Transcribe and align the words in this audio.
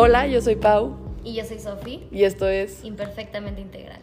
Hola, 0.00 0.28
yo 0.28 0.40
soy 0.40 0.54
Pau. 0.54 0.96
Y 1.24 1.34
yo 1.34 1.44
soy 1.44 1.58
Sofi. 1.58 2.06
Y 2.12 2.22
esto 2.22 2.46
es 2.46 2.84
Imperfectamente 2.84 3.60
Integral. 3.60 3.98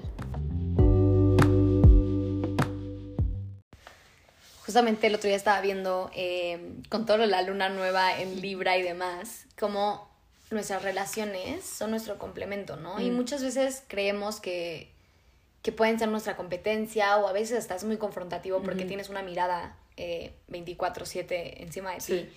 Justamente 4.65 5.07
el 5.07 5.15
otro 5.15 5.29
día 5.29 5.37
estaba 5.37 5.61
viendo 5.61 6.11
eh, 6.13 6.73
con 6.89 7.05
todo 7.05 7.25
la 7.25 7.41
luna 7.43 7.69
nueva 7.69 8.19
en 8.19 8.41
Libra 8.41 8.77
y 8.77 8.81
demás, 8.81 9.45
como 9.57 10.09
nuestras 10.51 10.83
relaciones 10.83 11.63
son 11.63 11.91
nuestro 11.91 12.17
complemento, 12.17 12.75
¿no? 12.75 12.99
Y 12.99 13.09
muchas 13.09 13.41
veces 13.41 13.81
creemos 13.87 14.41
que, 14.41 14.91
que 15.61 15.71
pueden 15.71 15.97
ser 15.97 16.09
nuestra 16.09 16.35
competencia 16.35 17.15
o 17.19 17.29
a 17.29 17.31
veces 17.31 17.57
estás 17.57 17.85
muy 17.85 17.95
confrontativo 17.95 18.61
porque 18.63 18.83
tienes 18.83 19.07
una 19.07 19.21
mirada 19.21 19.77
eh, 19.95 20.33
24/7 20.49 21.61
encima 21.61 21.93
de 21.93 21.99
ti. 21.99 22.29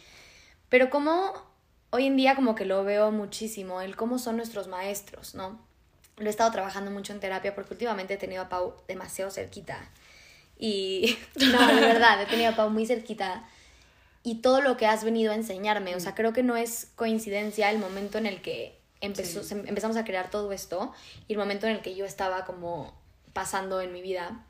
Pero 0.68 0.90
como 0.90 1.47
hoy 1.90 2.06
en 2.06 2.16
día 2.16 2.34
como 2.34 2.54
que 2.54 2.64
lo 2.64 2.84
veo 2.84 3.10
muchísimo, 3.10 3.80
el 3.80 3.96
cómo 3.96 4.18
son 4.18 4.36
nuestros 4.36 4.68
maestros, 4.68 5.34
¿no? 5.34 5.58
Lo 6.16 6.26
he 6.26 6.30
estado 6.30 6.50
trabajando 6.50 6.90
mucho 6.90 7.12
en 7.12 7.20
terapia 7.20 7.54
porque 7.54 7.74
últimamente 7.74 8.14
he 8.14 8.16
tenido 8.16 8.42
a 8.42 8.48
Pau 8.48 8.74
demasiado 8.88 9.30
cerquita. 9.30 9.78
Y 10.58 11.16
no, 11.52 11.66
de 11.66 11.80
verdad, 11.80 12.20
he 12.20 12.26
tenido 12.26 12.50
a 12.50 12.56
Pau 12.56 12.70
muy 12.70 12.86
cerquita. 12.86 13.44
Y 14.24 14.36
todo 14.42 14.60
lo 14.60 14.76
que 14.76 14.86
has 14.86 15.04
venido 15.04 15.32
a 15.32 15.36
enseñarme, 15.36 15.94
o 15.94 16.00
sea, 16.00 16.14
creo 16.14 16.32
que 16.32 16.42
no 16.42 16.56
es 16.56 16.90
coincidencia 16.96 17.70
el 17.70 17.78
momento 17.78 18.18
en 18.18 18.26
el 18.26 18.42
que 18.42 18.76
empezó, 19.00 19.44
Sí. 19.44 19.54
em- 19.54 19.66
empezamos 19.68 19.96
a 19.96 20.04
crear 20.04 20.28
todo 20.28 20.52
esto 20.52 20.92
y 21.28 21.32
el 21.34 21.38
momento 21.38 21.66
en 21.66 21.76
el 21.76 21.82
que 21.82 21.94
yo 21.94 22.04
estaba 22.04 22.44
como 22.44 22.92
pasando 23.32 23.80
en 23.80 23.92
mi 23.92 24.02
vida. 24.02 24.44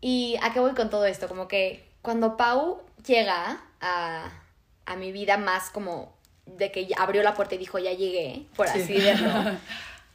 ¿Y 0.00 0.36
a 0.42 0.52
qué 0.52 0.60
voy 0.60 0.72
con 0.74 0.90
todo 0.90 1.06
esto? 1.06 1.28
Como 1.28 1.46
que 1.48 1.88
cuando 2.02 2.36
Pau 2.36 2.82
llega 3.06 3.60
a, 3.80 4.30
a 4.84 4.96
mi 4.96 5.12
vida 5.12 5.36
más 5.38 5.70
como 5.70 6.15
de 6.46 6.70
que 6.72 6.88
abrió 6.96 7.22
la 7.22 7.34
puerta 7.34 7.54
y 7.56 7.58
dijo, 7.58 7.78
ya 7.78 7.92
llegué, 7.92 8.46
por 8.56 8.68
Sí. 8.68 8.80
así 8.80 8.94
verlo. 8.94 9.28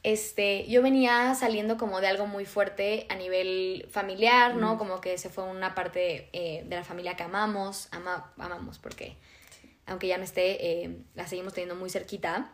Este, 0.03 0.65
yo 0.67 0.81
venía 0.81 1.35
saliendo 1.35 1.77
como 1.77 2.01
de 2.01 2.07
algo 2.07 2.25
muy 2.25 2.45
fuerte 2.45 3.05
a 3.09 3.15
nivel 3.15 3.87
familiar, 3.91 4.55
¿no? 4.55 4.79
Como 4.79 4.99
que 4.99 5.19
se 5.19 5.29
fue 5.29 5.43
una 5.43 5.75
parte 5.75 6.27
eh, 6.33 6.63
de 6.67 6.75
la 6.75 6.83
familia 6.83 7.15
que 7.15 7.21
amamos, 7.21 7.87
ama- 7.91 8.33
amamos 8.39 8.79
porque 8.79 9.15
aunque 9.85 10.07
ya 10.07 10.17
no 10.17 10.23
esté, 10.23 10.81
eh, 10.85 10.97
la 11.13 11.27
seguimos 11.27 11.53
teniendo 11.53 11.75
muy 11.75 11.91
cerquita 11.91 12.51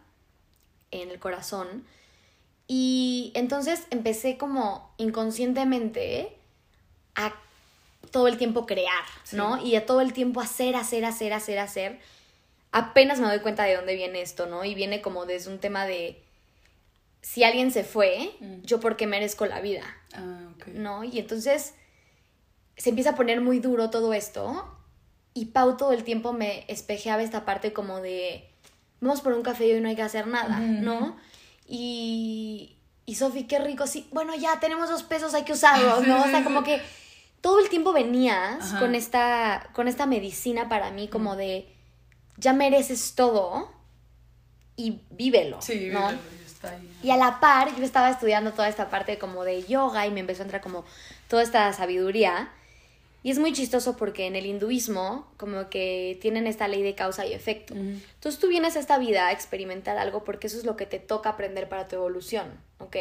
en 0.92 1.10
el 1.10 1.20
corazón. 1.20 1.86
Y 2.68 3.32
entonces 3.34 3.84
empecé 3.92 4.38
como 4.38 4.94
inconscientemente 4.98 6.36
a 7.16 7.34
todo 8.12 8.28
el 8.28 8.38
tiempo 8.38 8.66
crear, 8.66 9.06
¿no? 9.32 9.64
Y 9.64 9.78
a 9.78 9.86
todo 9.86 10.02
el 10.02 10.12
tiempo 10.12 10.42
hacer, 10.42 10.76
hacer, 10.76 11.06
hacer, 11.06 11.32
hacer, 11.32 11.60
hacer. 11.60 12.00
Apenas 12.72 13.20
me 13.20 13.28
doy 13.28 13.40
cuenta 13.40 13.64
de 13.64 13.76
dónde 13.76 13.96
viene 13.96 14.22
esto, 14.22 14.46
¿no? 14.46 14.64
Y 14.66 14.76
viene 14.76 15.02
como 15.02 15.26
desde 15.26 15.50
un 15.52 15.60
tema 15.60 15.86
de 15.86 16.22
si 17.22 17.44
alguien 17.44 17.72
se 17.72 17.84
fue, 17.84 18.32
yo 18.64 18.80
porque 18.80 19.08
merezco 19.08 19.46
la 19.46 19.60
vida, 19.62 19.84
Ah, 20.14 20.50
ok. 20.56 20.68
¿no? 20.68 21.04
Y 21.04 21.20
entonces 21.20 21.74
se 22.78 22.90
empieza 22.90 23.12
a 23.12 23.16
poner 23.16 23.42
muy 23.42 23.60
duro 23.60 23.90
todo 23.90 24.14
esto 24.14 24.74
y 25.34 25.46
Pau 25.46 25.78
todo 25.78 25.92
el 25.94 26.04
tiempo 26.04 26.32
me 26.34 26.64
espejeaba 26.68 27.22
esta 27.24 27.44
parte 27.46 27.74
como 27.74 28.02
de 28.02 28.50
vamos 29.02 29.22
por 29.22 29.34
un 29.34 29.44
café 29.44 29.68
y 29.68 29.74
hoy 29.74 29.82
no 29.82 29.90
hay 29.90 29.96
que 29.96 30.02
hacer 30.04 30.28
nada, 30.28 30.60
¿no? 30.60 31.18
Y, 31.68 32.78
y 33.06 33.16
Sofi, 33.16 33.44
qué 33.44 33.60
rico, 33.60 33.88
sí, 33.88 34.08
bueno, 34.12 34.36
ya 34.36 34.60
tenemos 34.60 34.90
dos 34.90 35.04
pesos, 35.04 35.34
hay 35.34 35.44
que 35.44 35.54
usarlos, 35.54 36.08
¿no? 36.08 36.24
O 36.24 36.28
sea, 36.28 36.44
como 36.44 36.64
que 36.64 36.82
todo 37.42 37.60
el 37.60 37.70
tiempo 37.70 37.94
venías 37.94 38.62
Ajá. 38.62 38.80
con 38.80 38.96
esta, 38.96 39.70
con 39.74 39.88
esta 39.88 40.06
medicina 40.06 40.70
para 40.70 40.92
mí 40.92 41.08
como 41.08 41.36
de 41.36 41.68
ya 42.38 42.54
mereces 42.54 43.14
todo 43.16 43.72
y 44.76 45.02
vívelo, 45.10 45.62
Sí, 45.62 45.90
¿no? 45.92 46.10
está 46.46 46.72
ahí. 46.72 46.90
Y 47.04 47.10
a 47.12 47.18
la 47.18 47.40
par, 47.40 47.76
yo 47.76 47.84
estaba 47.84 48.10
estudiando 48.10 48.52
toda 48.54 48.68
esta 48.70 48.90
parte 48.90 49.18
como 49.18 49.44
de 49.44 49.64
yoga 49.64 50.06
y 50.08 50.12
me 50.12 50.20
empezó 50.20 50.42
a 50.42 50.46
entrar 50.46 50.62
como 50.62 50.86
toda 51.28 51.42
esta 51.44 51.72
sabiduría. 51.74 52.52
Y 53.24 53.32
es 53.32 53.40
muy 53.40 53.52
chistoso 53.52 53.98
porque 53.98 54.28
en 54.28 54.36
el 54.36 54.46
hinduismo 54.46 55.28
como 55.38 55.70
que 55.70 56.18
tienen 56.22 56.48
esta 56.48 56.68
ley 56.68 56.84
de 56.84 56.96
causa 56.96 57.26
y 57.26 57.34
efecto. 57.34 57.74
Entonces 57.74 58.40
tú 58.40 58.48
vienes 58.48 58.76
a 58.76 58.80
esta 58.80 58.98
vida 59.00 59.28
a 59.28 59.32
experimentar 59.32 59.98
algo 59.98 60.24
porque 60.24 60.48
eso 60.48 60.58
es 60.58 60.64
lo 60.64 60.78
que 60.78 60.86
te 60.86 61.00
toca 61.00 61.32
aprender 61.32 61.68
para 61.68 61.88
tu 61.88 61.96
evolución, 61.96 62.48
¿ok? 62.78 62.96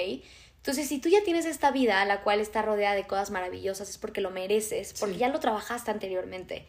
Entonces 0.56 0.88
si 0.88 0.98
tú 0.98 1.08
ya 1.10 1.22
tienes 1.22 1.44
esta 1.46 1.70
vida, 1.70 2.04
la 2.06 2.22
cual 2.22 2.40
está 2.40 2.62
rodeada 2.62 2.96
de 2.96 3.06
cosas 3.06 3.30
maravillosas, 3.30 3.88
es 3.88 3.98
porque 3.98 4.20
lo 4.20 4.30
mereces, 4.30 4.94
porque 4.98 5.14
Sí. 5.14 5.20
ya 5.20 5.28
lo 5.28 5.38
trabajaste 5.38 5.92
anteriormente. 5.92 6.66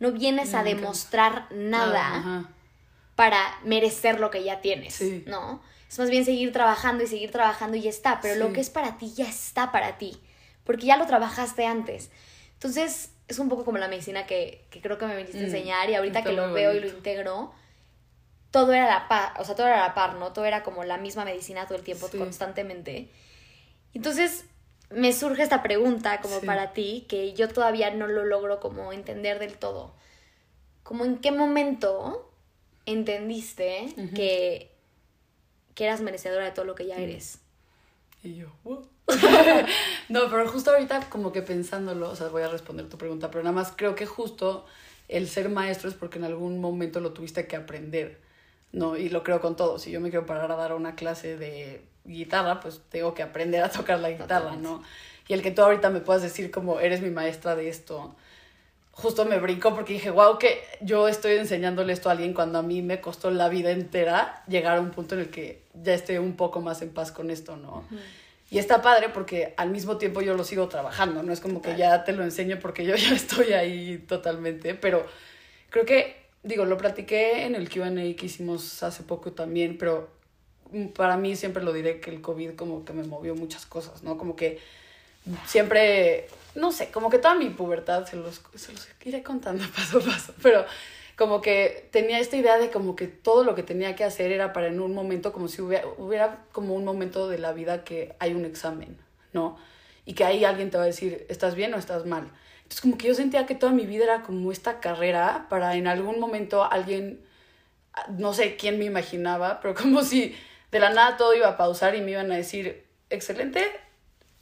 No 0.00 0.10
vienes 0.12 0.54
a 0.54 0.62
demostrar 0.64 1.46
nada 1.52 2.16
Ajá. 2.16 2.48
para 3.14 3.38
merecer 3.64 4.18
lo 4.18 4.30
que 4.30 4.42
ya 4.42 4.60
tienes, 4.60 4.94
Sí. 4.94 5.22
¿no? 5.26 5.62
Es 5.88 5.98
más 5.98 6.08
bien 6.10 6.24
seguir 6.24 6.52
trabajando 6.52 7.04
y 7.04 7.06
seguir 7.06 7.30
trabajando 7.30 7.76
y 7.76 7.82
ya 7.82 7.90
está, 7.90 8.20
pero 8.20 8.34
lo 8.36 8.52
que 8.52 8.60
es 8.60 8.70
para 8.70 8.96
ti 8.98 9.12
ya 9.14 9.28
está 9.28 9.70
para 9.72 9.98
ti, 9.98 10.20
porque 10.64 10.86
ya 10.86 10.96
lo 10.96 11.06
trabajaste 11.06 11.66
antes. 11.66 12.10
Entonces, 12.54 13.10
es 13.28 13.38
un 13.38 13.48
poco 13.48 13.64
como 13.64 13.78
la 13.78 13.88
medicina 13.88 14.26
que, 14.26 14.64
que 14.70 14.80
creo 14.80 14.98
que 14.98 15.06
me 15.06 15.16
viniste 15.16 15.38
a 15.38 15.42
Mm, 15.42 15.44
enseñar 15.44 15.90
y 15.90 15.94
ahorita 15.96 16.20
está 16.20 16.30
que 16.30 16.36
lo 16.36 16.52
veo 16.52 16.74
y 16.74 16.80
lo 16.80 16.86
integro, 16.88 17.52
todo 18.50 18.72
era 18.72 18.86
la 18.86 19.06
par, 19.08 19.34
o 19.40 19.44
sea, 19.44 19.54
todo 19.54 19.66
era 19.66 19.78
la 19.80 19.94
par, 19.94 20.14
¿no? 20.14 20.32
Todo 20.32 20.44
era 20.44 20.62
como 20.62 20.82
la 20.84 20.96
misma 20.96 21.24
medicina 21.24 21.66
todo 21.66 21.76
el 21.78 21.84
tiempo, 21.84 22.08
Sí. 22.08 22.18
constantemente. 22.18 23.10
Entonces, 23.94 24.44
me 24.90 25.12
surge 25.12 25.42
esta 25.42 25.62
pregunta 25.62 26.20
como 26.20 26.40
Sí. 26.40 26.46
para 26.46 26.72
ti, 26.72 27.06
que 27.08 27.32
yo 27.34 27.48
todavía 27.48 27.90
no 27.90 28.06
lo 28.06 28.24
logro 28.24 28.60
como 28.60 28.92
entender 28.92 29.38
del 29.38 29.56
todo. 29.56 29.94
Como 30.82 31.04
en 31.04 31.18
qué 31.18 31.30
momento 31.30 32.30
entendiste 32.86 33.86
que, 34.14 34.70
que 35.74 35.84
eras 35.84 36.00
merecedora 36.00 36.44
de 36.44 36.50
todo 36.50 36.64
lo 36.64 36.74
que 36.74 36.86
ya 36.86 36.96
eres. 36.96 37.38
Y 38.22 38.34
yo, 38.34 38.48
no, 40.08 40.20
pero 40.30 40.48
justo 40.48 40.70
ahorita 40.72 41.08
como 41.08 41.32
que 41.32 41.42
pensándolo, 41.42 42.10
o 42.10 42.16
sea, 42.16 42.28
voy 42.28 42.42
a 42.42 42.48
responder 42.48 42.88
tu 42.88 42.98
pregunta, 42.98 43.30
pero 43.30 43.42
nada 43.42 43.54
más 43.54 43.72
creo 43.74 43.94
que 43.94 44.06
justo 44.06 44.66
el 45.08 45.28
ser 45.28 45.48
maestro 45.48 45.88
es 45.88 45.94
porque 45.94 46.18
en 46.18 46.24
algún 46.24 46.60
momento 46.60 47.00
lo 47.00 47.12
tuviste 47.12 47.46
que 47.46 47.56
aprender, 47.56 48.20
¿no? 48.72 48.96
Y 48.96 49.08
lo 49.08 49.22
creo 49.22 49.40
con 49.40 49.56
todo. 49.56 49.78
Si 49.78 49.90
yo 49.90 50.00
me 50.00 50.10
quiero 50.10 50.26
parar 50.26 50.52
a 50.52 50.56
dar 50.56 50.74
una 50.74 50.94
clase 50.94 51.36
de 51.36 51.82
guitarra, 52.04 52.60
pues 52.60 52.80
tengo 52.88 53.14
que 53.14 53.22
aprender 53.22 53.62
a 53.62 53.70
tocar 53.70 54.00
la 54.00 54.10
guitarra, 54.10 54.56
¿no? 54.56 54.82
Y 55.28 55.32
el 55.32 55.42
que 55.42 55.50
tú 55.50 55.62
ahorita 55.62 55.90
me 55.90 56.00
puedas 56.00 56.22
decir 56.22 56.50
como 56.50 56.80
eres 56.80 57.02
mi 57.02 57.10
maestra 57.10 57.54
de 57.54 57.68
esto, 57.68 58.16
justo 58.92 59.24
me 59.24 59.38
brincó 59.38 59.74
porque 59.74 59.94
dije, 59.94 60.10
wow, 60.10 60.38
que 60.38 60.62
yo 60.80 61.08
estoy 61.08 61.34
enseñándole 61.34 61.92
esto 61.92 62.08
a 62.08 62.12
alguien 62.12 62.34
cuando 62.34 62.58
a 62.58 62.62
mí 62.62 62.82
me 62.82 63.00
costó 63.00 63.30
la 63.30 63.48
vida 63.48 63.70
entera 63.70 64.42
llegar 64.48 64.76
a 64.76 64.80
un 64.80 64.90
punto 64.90 65.14
en 65.14 65.22
el 65.22 65.30
que 65.30 65.62
ya 65.74 65.94
estoy 65.94 66.18
un 66.18 66.36
poco 66.36 66.60
más 66.60 66.82
en 66.82 66.90
paz 66.90 67.12
con 67.12 67.30
esto, 67.30 67.56
¿no? 67.56 67.84
Y 68.50 68.58
está 68.58 68.82
padre 68.82 69.08
porque 69.08 69.54
al 69.56 69.70
mismo 69.70 69.96
tiempo 69.96 70.20
yo 70.20 70.34
lo 70.34 70.42
sigo 70.42 70.68
trabajando, 70.68 71.22
no 71.22 71.32
es 71.32 71.40
como 71.40 71.62
que 71.62 71.76
ya 71.76 72.02
te 72.04 72.12
lo 72.12 72.24
enseño 72.24 72.58
porque 72.60 72.84
yo 72.84 72.94
ya 72.96 73.14
estoy 73.14 73.52
ahí 73.52 73.98
totalmente, 73.98 74.74
pero 74.74 75.06
creo 75.70 75.86
que, 75.86 76.16
digo, 76.42 76.64
lo 76.64 76.76
platiqué 76.76 77.44
en 77.44 77.54
el 77.54 77.70
QA 77.70 77.90
que 78.16 78.26
hicimos 78.26 78.82
hace 78.82 79.04
poco 79.04 79.32
también, 79.32 79.78
pero 79.78 80.10
para 80.94 81.16
mí 81.16 81.36
siempre 81.36 81.62
lo 81.62 81.72
diré 81.72 82.00
que 82.00 82.10
el 82.10 82.20
COVID 82.20 82.54
como 82.54 82.84
que 82.84 82.92
me 82.92 83.02
movió 83.04 83.34
muchas 83.34 83.66
cosas, 83.66 84.02
¿no? 84.02 84.16
Como 84.18 84.36
que 84.36 84.60
siempre, 85.46 86.28
no 86.54 86.72
sé, 86.72 86.90
como 86.90 87.10
que 87.10 87.18
toda 87.18 87.34
mi 87.34 87.50
pubertad 87.50 88.06
se 88.06 88.16
los, 88.16 88.42
se 88.54 88.72
los 88.72 88.88
iré 89.04 89.22
contando 89.22 89.64
paso 89.76 89.98
a 89.98 90.02
paso, 90.02 90.34
pero 90.42 90.64
como 91.16 91.42
que 91.42 91.88
tenía 91.90 92.18
esta 92.18 92.36
idea 92.36 92.56
de 92.56 92.70
como 92.70 92.96
que 92.96 93.06
todo 93.06 93.44
lo 93.44 93.54
que 93.54 93.62
tenía 93.62 93.94
que 93.94 94.04
hacer 94.04 94.32
era 94.32 94.52
para 94.52 94.68
en 94.68 94.80
un 94.80 94.94
momento, 94.94 95.32
como 95.32 95.48
si 95.48 95.60
hubiera, 95.60 95.86
hubiera 95.98 96.44
como 96.52 96.74
un 96.74 96.84
momento 96.84 97.28
de 97.28 97.38
la 97.38 97.52
vida 97.52 97.84
que 97.84 98.14
hay 98.18 98.32
un 98.32 98.44
examen, 98.44 98.96
¿no? 99.32 99.58
Y 100.06 100.14
que 100.14 100.24
ahí 100.24 100.44
alguien 100.44 100.70
te 100.70 100.78
va 100.78 100.84
a 100.84 100.86
decir, 100.86 101.26
¿estás 101.28 101.54
bien 101.54 101.74
o 101.74 101.76
estás 101.76 102.06
mal? 102.06 102.30
Entonces 102.62 102.80
como 102.80 102.96
que 102.96 103.08
yo 103.08 103.14
sentía 103.14 103.46
que 103.46 103.54
toda 103.54 103.72
mi 103.72 103.84
vida 103.84 104.04
era 104.04 104.22
como 104.22 104.50
esta 104.50 104.80
carrera 104.80 105.46
para 105.50 105.76
en 105.76 105.88
algún 105.88 106.20
momento 106.20 106.64
alguien, 106.64 107.20
no 108.16 108.32
sé 108.32 108.56
quién 108.56 108.78
me 108.78 108.86
imaginaba, 108.86 109.60
pero 109.60 109.74
como 109.74 110.02
si 110.02 110.34
de 110.72 110.80
la 110.80 110.90
nada 110.90 111.16
todo 111.16 111.34
iba 111.34 111.48
a 111.48 111.56
pausar 111.56 111.94
y 111.94 112.00
me 112.00 112.12
iban 112.12 112.30
a 112.32 112.36
decir, 112.36 112.84
excelente, 113.10 113.64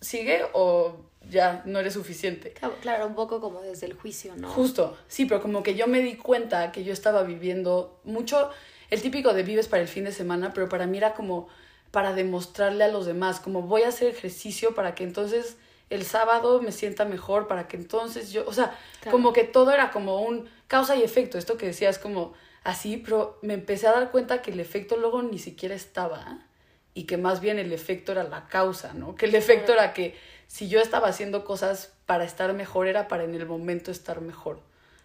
sigue 0.00 0.42
o 0.52 0.96
ya 1.30 1.62
no 1.66 1.78
eres 1.80 1.94
suficiente. 1.94 2.52
Claro, 2.52 2.74
claro, 2.80 3.06
un 3.06 3.14
poco 3.14 3.40
como 3.40 3.60
desde 3.60 3.86
el 3.86 3.94
juicio, 3.94 4.34
¿no? 4.36 4.48
Justo, 4.50 4.96
sí, 5.08 5.26
pero 5.26 5.42
como 5.42 5.62
que 5.62 5.74
yo 5.74 5.86
me 5.86 6.00
di 6.00 6.16
cuenta 6.16 6.72
que 6.72 6.84
yo 6.84 6.92
estaba 6.92 7.22
viviendo 7.22 8.00
mucho 8.04 8.50
el 8.90 9.02
típico 9.02 9.34
de 9.34 9.42
vives 9.42 9.68
para 9.68 9.82
el 9.82 9.88
fin 9.88 10.04
de 10.04 10.12
semana, 10.12 10.52
pero 10.54 10.68
para 10.68 10.86
mí 10.86 10.96
era 10.98 11.14
como 11.14 11.48
para 11.90 12.12
demostrarle 12.14 12.84
a 12.84 12.88
los 12.88 13.06
demás, 13.06 13.40
como 13.40 13.62
voy 13.62 13.82
a 13.82 13.88
hacer 13.88 14.08
ejercicio 14.08 14.74
para 14.74 14.94
que 14.94 15.04
entonces 15.04 15.56
el 15.90 16.04
sábado 16.04 16.60
me 16.60 16.70
sienta 16.72 17.04
mejor, 17.06 17.48
para 17.48 17.66
que 17.66 17.76
entonces 17.76 18.30
yo, 18.30 18.44
o 18.46 18.52
sea, 18.52 18.78
Claro. 19.00 19.16
como 19.16 19.32
que 19.32 19.44
todo 19.44 19.70
era 19.72 19.90
como 19.90 20.20
un 20.20 20.48
causa 20.66 20.96
y 20.96 21.02
efecto, 21.02 21.38
esto 21.38 21.56
que 21.56 21.66
decías 21.66 21.98
como 21.98 22.34
así, 22.68 22.98
pero 22.98 23.38
me 23.40 23.54
empecé 23.54 23.86
a 23.86 23.92
dar 23.92 24.10
cuenta 24.10 24.42
que 24.42 24.50
el 24.50 24.60
efecto 24.60 24.98
luego 24.98 25.22
ni 25.22 25.38
siquiera 25.38 25.74
estaba 25.74 26.46
y 26.92 27.04
que 27.04 27.16
más 27.16 27.40
bien 27.40 27.58
el 27.58 27.72
efecto 27.72 28.12
era 28.12 28.24
la 28.24 28.46
causa, 28.46 28.92
¿no? 28.92 29.14
Que 29.14 29.24
el 29.24 29.34
efecto 29.34 29.72
era 29.72 29.94
que 29.94 30.14
si 30.48 30.68
yo 30.68 30.78
estaba 30.78 31.08
haciendo 31.08 31.46
cosas 31.46 31.94
para 32.04 32.24
estar 32.24 32.52
mejor, 32.52 32.86
era 32.86 33.08
para 33.08 33.24
en 33.24 33.34
el 33.34 33.46
momento 33.46 33.90
estar 33.90 34.20
mejor, 34.20 34.60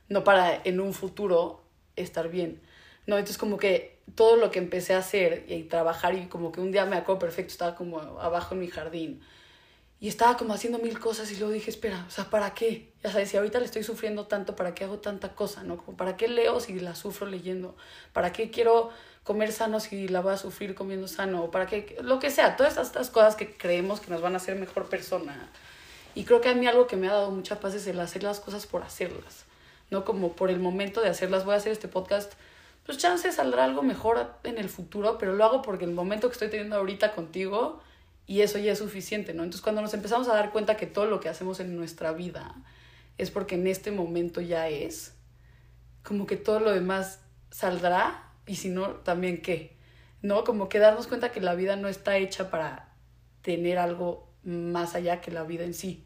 no 0.10 0.25
para 0.25 0.60
en 0.65 0.81
un 0.81 0.94
futuro 0.94 1.62
estar 1.95 2.27
bien, 2.27 2.62
¿no? 3.07 3.18
Entonces 3.18 3.38
como 3.38 3.56
que 3.56 3.98
todo 4.13 4.36
lo 4.36 4.51
que 4.51 4.59
empecé 4.59 4.94
a 4.94 4.98
hacer 4.98 5.45
y 5.48 5.63
trabajar 5.63 6.16
y 6.16 6.25
como 6.27 6.51
que 6.51 6.59
un 6.59 6.74
día 6.74 6.86
me 6.86 6.98
acuerdo 6.98 7.19
perfecto, 7.19 7.54
estaba 7.54 7.75
como 7.75 8.00
abajo 8.00 8.56
en 8.56 8.59
mi 8.59 8.68
jardín 8.68 9.21
y 10.04 10.10
estaba 10.10 10.36
como 10.36 10.54
haciendo 10.54 10.80
mil 10.80 11.00
cosas 11.00 11.32
y 11.32 11.38
luego 11.38 11.54
dije, 11.54 11.70
espera, 11.70 12.04
o 12.06 12.12
sea, 12.12 12.30
¿para 12.30 12.54
qué? 12.54 12.92
Ya 13.02 13.10
sabes, 13.10 13.30
si 13.30 13.38
ahorita 13.38 13.60
le 13.60 13.64
estoy 13.64 13.84
sufriendo 13.84 14.28
tanto, 14.28 14.54
¿para 14.54 14.76
qué 14.76 14.84
hago 14.84 15.00
tanta 15.00 15.34
cosa? 15.34 15.64
¿No? 15.64 15.78
Como, 15.78 15.96
¿para 15.96 16.18
qué 16.18 16.28
leo 16.28 16.60
si 16.60 16.78
la 16.78 16.94
sufro 16.94 17.26
leyendo? 17.26 17.78
¿Para 18.12 18.34
qué 18.34 18.52
quiero 18.52 18.90
comer 19.24 19.54
sano 19.54 19.80
si 19.80 20.10
la 20.10 20.20
voy 20.20 20.34
a 20.34 20.38
sufrir 20.38 20.76
comiendo 20.76 21.08
sano? 21.08 21.52
¿Para 21.52 21.68
qué? 21.68 21.96
Lo 22.02 22.20
que 22.20 22.32
sea, 22.32 22.58
todas 22.58 22.76
estas 22.78 23.10
cosas 23.12 23.38
que 23.38 23.56
creemos 23.56 24.02
que 24.02 24.12
nos 24.12 24.20
van 24.20 24.34
a 24.34 24.38
hacer 24.40 24.58
mejor 24.58 24.90
persona. 24.90 25.50
Y 26.16 26.26
creo 26.26 26.42
que 26.42 26.50
a 26.50 26.54
mí 26.54 26.68
algo 26.68 26.86
que 26.86 26.98
me 26.98 27.08
ha 27.08 27.14
dado 27.14 27.32
mucha 27.32 27.62
paz 27.62 27.74
es 27.74 27.88
el 27.88 27.98
hacer 28.02 28.24
las 28.24 28.42
cosas 28.42 28.68
por 28.68 28.84
hacerlas. 28.84 29.46
No 29.90 30.04
como 30.04 30.34
por 30.34 30.50
el 30.50 30.60
momento 30.60 31.00
de 31.00 31.08
hacerlas, 31.08 31.46
voy 31.46 31.54
a 31.54 31.58
hacer 31.60 31.72
este 31.72 31.88
podcast, 31.88 32.34
pues 32.86 32.98
chance 32.98 33.32
saldrá 33.32 33.64
algo 33.64 33.84
mejor 33.84 34.34
en 34.44 34.58
el 34.58 34.68
futuro, 34.68 35.18
pero 35.18 35.32
lo 35.32 35.46
hago 35.46 35.62
porque 35.62 35.86
el 35.86 35.92
momento 35.92 36.28
que 36.28 36.34
estoy 36.34 36.50
teniendo 36.50 36.76
ahorita 36.76 37.14
contigo 37.14 37.82
y 38.25 38.42
eso 38.42 38.58
ya 38.58 38.72
es 38.72 38.80
suficiente, 38.80 39.34
¿no? 39.34 39.44
Entonces 39.44 39.62
cuando 39.62 39.81
nos 39.81 39.94
empezamos 39.94 40.28
a 40.28 40.34
dar 40.34 40.52
cuenta 40.52 40.78
que 40.78 40.88
todo 40.88 41.06
lo 41.06 41.20
que 41.20 41.30
hacemos 41.30 41.60
en 41.60 41.75
nuestra 41.75 42.14
vida 42.14 42.56
es 43.18 43.31
porque 43.31 43.56
en 43.56 43.68
este 43.68 43.92
momento 43.92 44.42
ya 44.42 44.70
es, 44.70 45.16
como 46.04 46.25
que 46.25 46.38
todo 46.38 46.60
lo 46.60 46.72
demás 46.72 47.20
saldrá 47.52 48.31
y 48.46 48.56
si 48.56 48.70
no, 48.70 48.90
también 48.90 49.42
qué, 49.42 49.78
¿no? 50.22 50.44
Como 50.44 50.70
que 50.70 50.80
darnos 50.80 51.08
cuenta 51.08 51.31
que 51.31 51.42
la 51.42 51.56
vida 51.56 51.75
no 51.75 51.88
está 51.88 52.18
hecha 52.18 52.50
para 52.50 52.94
tener 53.42 53.78
algo 53.78 54.34
más 54.44 54.96
allá 54.96 55.22
que 55.22 55.31
la 55.31 55.44
vida 55.44 55.64
en 55.64 55.74
sí. 55.74 56.06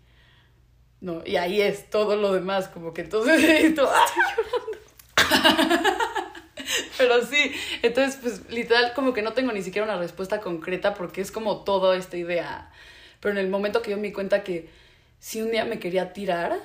No, 1.00 1.22
y 1.26 1.36
ahí 1.36 1.62
es 1.62 1.90
todo 1.92 2.16
lo 2.16 2.34
demás, 2.34 2.68
como 2.68 2.94
que 2.94 3.02
entonces 3.02 3.40
llorando. 3.76 3.92
Pero 6.98 7.26
sí, 7.26 7.52
entonces, 7.82 8.20
pues 8.22 8.50
literal, 8.50 8.94
como 8.94 9.14
que 9.14 9.22
no 9.22 9.34
tengo 9.34 9.52
ni 9.52 9.62
siquiera 9.62 9.86
una 9.86 9.98
respuesta 9.98 10.42
concreta 10.42 10.94
porque 10.94 11.22
es 11.22 11.32
como 11.32 11.64
toda 11.64 11.96
esta 11.96 12.18
idea. 12.18 12.72
Pero 13.20 13.34
en 13.34 13.40
el 13.40 13.50
momento 13.50 13.82
que 13.82 13.92
yo 13.92 13.98
me 13.98 14.08
di 14.08 14.14
cuenta 14.14 14.44
que 14.44 14.70
si 15.20 15.42
un 15.42 15.52
día 15.52 15.66
me 15.66 15.80
quería 15.80 16.14
tirar 16.14 16.60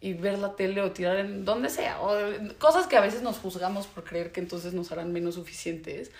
y 0.00 0.14
ver 0.14 0.38
la 0.38 0.56
tele 0.56 0.80
o 0.80 0.92
tirar 0.92 1.18
en 1.18 1.44
donde 1.44 1.68
sea, 1.68 2.00
o 2.00 2.16
cosas 2.58 2.86
que 2.86 2.96
a 2.96 3.00
veces 3.00 3.22
nos 3.22 3.38
juzgamos 3.38 3.86
por 3.86 4.04
creer 4.04 4.32
que 4.32 4.40
entonces 4.40 4.72
nos 4.72 4.90
harán 4.92 5.12
menos 5.12 5.34
suficientes, 5.34 6.10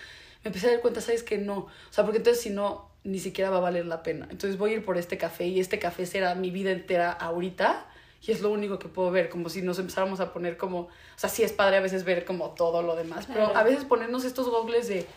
me 0.43 0.49
empecé 0.49 0.67
a 0.67 0.71
dar 0.71 0.81
cuenta, 0.81 1.01
¿sabes 1.01 1.23
que 1.23 1.37
no? 1.37 1.57
O 1.57 1.69
sea, 1.89 2.03
porque 2.03 2.17
entonces 2.17 2.43
si 2.43 2.51
no, 2.51 2.89
ni 3.03 3.19
siquiera 3.19 3.49
va 3.49 3.57
a 3.57 3.61
valer 3.61 3.85
la 3.85 4.03
pena. 4.03 4.27
Entonces 4.29 4.57
voy 4.57 4.71
a 4.71 4.73
ir 4.75 4.85
por 4.85 4.97
este 4.97 5.17
café 5.17 5.47
y 5.47 5.59
este 5.59 5.79
café 5.79 6.05
será 6.05 6.35
mi 6.35 6.51
vida 6.51 6.71
entera 6.71 7.11
ahorita 7.11 7.87
y 8.21 8.31
es 8.31 8.41
lo 8.41 8.51
único 8.51 8.77
que 8.77 8.87
puedo 8.87 9.09
ver, 9.09 9.29
como 9.29 9.49
si 9.49 9.61
nos 9.61 9.79
empezáramos 9.79 10.19
a 10.19 10.31
poner 10.31 10.57
como, 10.57 10.79
o 10.81 10.89
sea, 11.15 11.29
sí 11.29 11.43
es 11.43 11.51
padre 11.51 11.77
a 11.77 11.81
veces 11.81 12.03
ver 12.03 12.23
como 12.23 12.51
todo 12.51 12.83
lo 12.83 12.95
demás, 12.95 13.25
pero 13.27 13.55
a 13.55 13.63
veces 13.63 13.83
ponernos 13.83 14.25
estos 14.25 14.47
gogles 14.47 14.87
de 14.87 15.07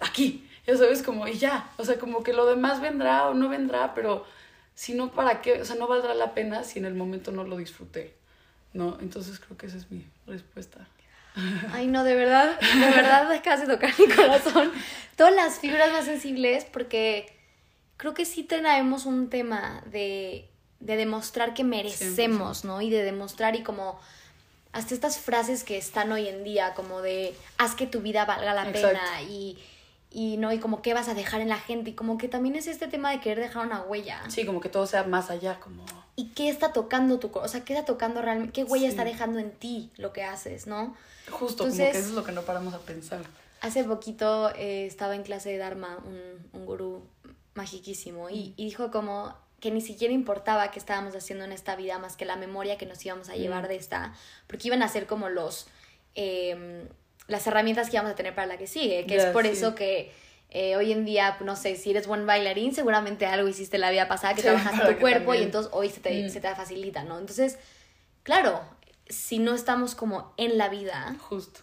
aquí, 0.00 0.46
ya 0.66 0.76
sabes, 0.76 1.02
como 1.02 1.26
y 1.26 1.38
ya, 1.38 1.70
o 1.78 1.84
sea, 1.84 1.98
como 1.98 2.22
que 2.22 2.34
lo 2.34 2.44
demás 2.44 2.80
vendrá 2.80 3.28
o 3.28 3.34
no 3.34 3.48
vendrá, 3.48 3.94
pero 3.94 4.26
si 4.74 4.94
no, 4.94 5.10
¿para 5.10 5.40
qué? 5.40 5.60
O 5.62 5.64
sea, 5.64 5.76
no 5.76 5.88
valdrá 5.88 6.14
la 6.14 6.34
pena 6.34 6.62
si 6.64 6.78
en 6.78 6.84
el 6.84 6.94
momento 6.94 7.32
no 7.32 7.44
lo 7.44 7.56
disfruté, 7.56 8.14
¿no? 8.74 8.98
Entonces 9.00 9.40
creo 9.40 9.56
que 9.56 9.66
esa 9.66 9.78
es 9.78 9.90
mi 9.90 10.06
respuesta. 10.26 10.86
Ay, 11.72 11.86
no, 11.86 12.04
de 12.04 12.14
verdad, 12.14 12.60
de 12.60 12.90
verdad 12.90 13.40
casi 13.42 13.66
tocar 13.66 13.92
mi 13.98 14.06
corazón. 14.08 14.70
Todas 15.16 15.34
las 15.34 15.60
fibras 15.60 15.92
más 15.92 16.04
sensibles, 16.04 16.66
porque 16.66 17.32
creo 17.96 18.12
que 18.12 18.26
sí 18.26 18.42
tenemos 18.42 19.06
un 19.06 19.30
tema 19.30 19.82
de 19.86 20.49
de 20.80 20.96
demostrar 20.96 21.54
que 21.54 21.62
merecemos, 21.62 22.64
¿no? 22.64 22.80
Y 22.80 22.90
de 22.90 23.02
demostrar 23.02 23.54
y 23.54 23.62
como 23.62 23.98
hasta 24.72 24.94
estas 24.94 25.18
frases 25.18 25.64
que 25.64 25.76
están 25.76 26.10
hoy 26.12 26.28
en 26.28 26.44
día, 26.44 26.74
como 26.74 27.02
de 27.02 27.34
haz 27.58 27.74
que 27.74 27.86
tu 27.86 28.00
vida 28.00 28.24
valga 28.24 28.54
la 28.54 28.72
pena 28.72 29.22
y, 29.22 29.58
y 30.10 30.36
no, 30.36 30.52
y 30.52 30.58
como 30.58 30.80
qué 30.80 30.94
vas 30.94 31.08
a 31.08 31.14
dejar 31.14 31.40
en 31.40 31.48
la 31.48 31.58
gente, 31.58 31.90
y 31.90 31.92
como 31.94 32.18
que 32.18 32.28
también 32.28 32.56
es 32.56 32.66
este 32.66 32.86
tema 32.86 33.10
de 33.10 33.20
querer 33.20 33.40
dejar 33.40 33.66
una 33.66 33.82
huella. 33.82 34.22
Sí, 34.28 34.46
como 34.46 34.60
que 34.60 34.68
todo 34.68 34.86
sea 34.86 35.04
más 35.04 35.30
allá, 35.30 35.60
como... 35.60 35.84
¿Y 36.16 36.28
qué 36.30 36.48
está 36.48 36.72
tocando 36.72 37.18
tu 37.18 37.30
o 37.32 37.48
sea, 37.48 37.64
qué 37.64 37.72
está 37.72 37.84
tocando 37.86 38.20
realmente, 38.20 38.52
qué 38.52 38.64
huella 38.64 38.88
está 38.88 39.04
dejando 39.04 39.38
en 39.38 39.52
ti 39.52 39.90
lo 39.96 40.12
que 40.12 40.22
haces, 40.22 40.66
¿no? 40.66 40.94
Justo, 41.30 41.64
como 41.64 41.76
que 41.76 41.90
eso 41.90 41.98
es 41.98 42.10
lo 42.10 42.24
que 42.24 42.32
no 42.32 42.42
paramos 42.42 42.74
a 42.74 42.78
pensar. 42.78 43.22
Hace 43.60 43.84
poquito 43.84 44.50
eh, 44.54 44.86
estaba 44.86 45.14
en 45.14 45.22
clase 45.22 45.50
de 45.50 45.58
Dharma, 45.58 45.98
un, 46.04 46.60
un 46.60 46.66
gurú 46.66 47.02
magiquísimo, 47.54 48.30
y, 48.30 48.54
y 48.56 48.64
dijo 48.64 48.90
como 48.90 49.34
que 49.60 49.70
ni 49.70 49.80
siquiera 49.80 50.12
importaba 50.12 50.70
qué 50.70 50.78
estábamos 50.78 51.14
haciendo 51.14 51.44
en 51.44 51.52
esta 51.52 51.76
vida 51.76 51.98
más 51.98 52.16
que 52.16 52.24
la 52.24 52.36
memoria 52.36 52.78
que 52.78 52.86
nos 52.86 53.04
íbamos 53.04 53.28
a 53.28 53.34
llevar 53.34 53.68
de 53.68 53.76
esta, 53.76 54.14
porque 54.46 54.68
iban 54.68 54.82
a 54.82 54.88
ser 54.88 55.06
como 55.06 55.28
los 55.28 55.66
em, 56.14 56.88
las 57.28 57.46
herramientas 57.46 57.88
que 57.88 57.96
íbamos 57.96 58.12
a 58.12 58.14
tener 58.16 58.34
para 58.34 58.46
la 58.46 58.56
que 58.56 58.66
sigue, 58.66 59.06
que 59.06 59.16
es 59.16 59.26
por 59.26 59.46
eso 59.46 59.74
que 59.74 60.12
eh, 60.50 60.76
hoy 60.76 60.90
en 60.90 61.04
día, 61.04 61.36
no 61.44 61.54
sé, 61.54 61.76
si 61.76 61.90
eres 61.90 62.08
buen 62.08 62.26
bailarín, 62.26 62.74
seguramente 62.74 63.26
algo 63.26 63.46
hiciste 63.46 63.78
la 63.78 63.90
vida 63.90 64.08
pasada 64.08 64.34
que 64.34 64.42
trabajaste 64.42 64.94
tu 64.94 65.00
cuerpo 65.00 65.34
y 65.34 65.42
entonces 65.42 65.70
hoy 65.72 65.90
se 65.90 66.00
te, 66.00 66.26
mm. 66.26 66.28
se 66.28 66.40
te 66.40 66.52
facilita, 66.56 67.04
¿no? 67.04 67.18
Entonces, 67.18 67.58
claro, 68.24 68.60
si 69.08 69.38
no 69.38 69.54
estamos 69.54 69.94
como 69.94 70.34
en 70.36 70.58
la 70.58 70.68
vida, 70.68 71.14
justo 71.20 71.60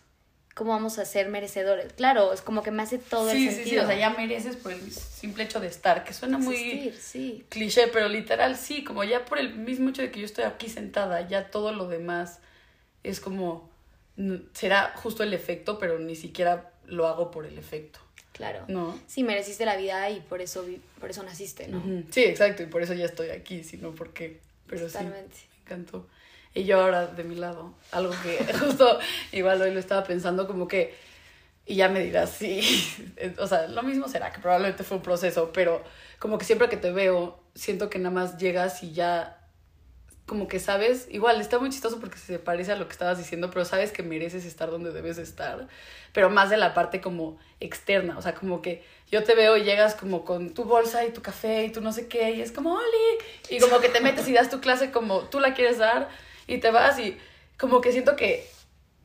¿cómo 0.57 0.71
vamos 0.71 0.97
a 0.97 1.05
ser 1.05 1.29
merecedores? 1.29 1.93
Claro, 1.93 2.33
es 2.33 2.41
como 2.41 2.63
que 2.63 2.71
me 2.71 2.81
hace 2.81 2.97
todo 2.97 3.29
el 3.29 3.37
sentido. 3.37 3.63
Sí, 3.63 3.69
sí, 3.69 3.77
o 3.77 3.85
sea, 3.85 3.95
ya 3.95 4.09
mereces 4.09 4.55
por 4.55 4.71
el 4.71 4.91
simple 4.91 5.43
hecho 5.43 5.59
de 5.59 5.67
estar, 5.67 6.03
que 6.03 6.13
suena 6.13 6.39
muy 6.39 6.91
cliché, 7.49 7.87
pero 7.89 8.09
literal 8.09 8.57
sí, 8.57 8.83
como 8.83 9.03
ya 9.03 9.23
por 9.23 9.37
el 9.37 9.53
mismo 9.53 9.89
hecho 9.89 10.01
de 10.01 10.09
que 10.09 10.19
yo 10.19 10.25
estoy 10.25 10.45
aquí 10.45 10.67
sentada, 10.67 11.27
ya 11.27 11.51
todo 11.51 11.71
lo 11.73 11.87
demás 11.87 12.39
es 13.03 13.19
como, 13.19 13.69
será 14.53 14.93
justo 14.95 15.21
el 15.21 15.33
efecto, 15.35 15.77
pero 15.77 15.99
ni 15.99 16.15
siquiera 16.15 16.71
lo 16.87 17.05
hago 17.05 17.29
por 17.29 17.45
el 17.45 17.59
efecto. 17.59 17.99
Claro. 18.31 18.65
¿No? 18.67 18.99
Sí, 19.05 19.23
mereciste 19.23 19.63
la 19.63 19.77
vida 19.77 20.09
y 20.09 20.21
por 20.21 20.41
eso, 20.41 20.65
por 20.99 21.11
eso 21.11 21.21
naciste, 21.21 21.67
¿no? 21.67 21.83
Sí, 22.09 22.23
exacto, 22.23 22.63
y 22.63 22.65
por 22.65 22.81
eso 22.81 22.95
ya 22.95 23.05
estoy 23.05 23.29
aquí, 23.29 23.63
sino 23.63 23.91
porque, 23.91 24.39
pero 24.65 24.89
sí, 24.89 24.97
me 25.03 25.23
encantó. 25.63 26.07
Y 26.57 26.65
yo 26.65 26.81
ahora 26.81 27.05
de 27.05 27.23
mi 27.23 27.35
lado, 27.35 27.75
algo 27.91 28.11
que 28.23 28.43
justo 28.59 28.97
igual 29.31 29.61
hoy 29.61 29.71
lo 29.71 29.79
estaba 29.79 30.03
pensando 30.03 30.47
como 30.47 30.67
que, 30.67 30.95
y 31.67 31.75
ya 31.75 31.87
me 31.87 31.99
dirás, 31.99 32.31
sí, 32.31 32.61
o 33.37 33.45
sea, 33.45 33.67
lo 33.67 33.83
mismo 33.83 34.07
será, 34.07 34.31
que 34.31 34.39
probablemente 34.39 34.83
fue 34.83 34.97
un 34.97 35.03
proceso, 35.03 35.51
pero 35.53 35.83
como 36.17 36.39
que 36.39 36.45
siempre 36.45 36.67
que 36.67 36.77
te 36.77 36.91
veo, 36.91 37.39
siento 37.53 37.91
que 37.91 37.99
nada 37.99 38.09
más 38.09 38.39
llegas 38.39 38.81
y 38.81 38.91
ya 38.93 39.37
como 40.25 40.47
que 40.47 40.59
sabes, 40.59 41.07
igual 41.11 41.39
está 41.39 41.59
muy 41.59 41.69
chistoso 41.69 41.99
porque 41.99 42.17
se 42.17 42.39
parece 42.39 42.71
a 42.71 42.75
lo 42.75 42.87
que 42.87 42.91
estabas 42.91 43.19
diciendo, 43.19 43.51
pero 43.51 43.63
sabes 43.63 43.91
que 43.91 44.01
mereces 44.01 44.43
estar 44.43 44.71
donde 44.71 44.91
debes 44.91 45.19
estar, 45.19 45.67
pero 46.11 46.31
más 46.31 46.49
de 46.49 46.57
la 46.57 46.73
parte 46.73 47.01
como 47.01 47.37
externa, 47.59 48.17
o 48.17 48.21
sea, 48.23 48.33
como 48.33 48.63
que 48.63 48.83
yo 49.11 49.23
te 49.23 49.35
veo 49.35 49.57
y 49.57 49.63
llegas 49.63 49.93
como 49.93 50.25
con 50.25 50.55
tu 50.55 50.63
bolsa 50.63 51.05
y 51.05 51.11
tu 51.11 51.21
café 51.21 51.65
y 51.65 51.71
tu 51.71 51.81
no 51.81 51.93
sé 51.93 52.07
qué, 52.07 52.31
y 52.31 52.41
es 52.41 52.51
como, 52.51 52.73
¡Oli! 52.73 53.51
Y 53.51 53.59
como 53.59 53.79
que 53.79 53.89
te 53.89 54.01
metes 54.01 54.27
y 54.27 54.33
das 54.33 54.49
tu 54.49 54.59
clase 54.59 54.89
como 54.89 55.21
tú 55.29 55.39
la 55.39 55.53
quieres 55.53 55.77
dar, 55.77 56.09
y 56.47 56.59
te 56.59 56.71
vas 56.71 56.97
y 56.99 57.17
como 57.57 57.81
que 57.81 57.91
siento 57.91 58.15
que 58.15 58.47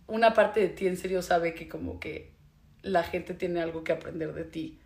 una 0.06 0.34
parte 0.34 0.60
de 0.60 0.68
ti 0.68 0.86
en 0.86 0.96
serio 0.96 1.22
sabe 1.22 1.54
que 1.54 1.68
como 1.68 2.00
que 2.00 2.30
la 2.82 3.02
gente 3.02 3.34
tiene 3.34 3.60
algo 3.60 3.84
que 3.84 3.92
aprender 3.92 4.32
de 4.32 4.44
ti. 4.44 4.78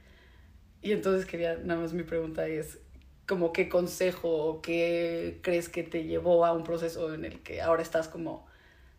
Y 0.83 0.93
entonces 0.93 1.27
quería, 1.27 1.57
nada 1.57 1.81
más 1.81 1.93
mi 1.93 2.03
pregunta 2.03 2.47
es, 2.47 2.79
como 3.27 3.53
qué 3.53 3.69
consejo 3.69 4.29
o 4.29 4.63
qué 4.63 5.41
crees 5.43 5.69
que 5.69 5.83
te 5.83 6.05
llevó 6.05 6.47
a 6.47 6.53
un 6.53 6.63
proceso 6.63 7.13
en 7.13 7.25
el 7.25 7.41
que 7.41 7.61
ahora 7.61 7.83
estás 7.83 8.09
como, 8.09 8.47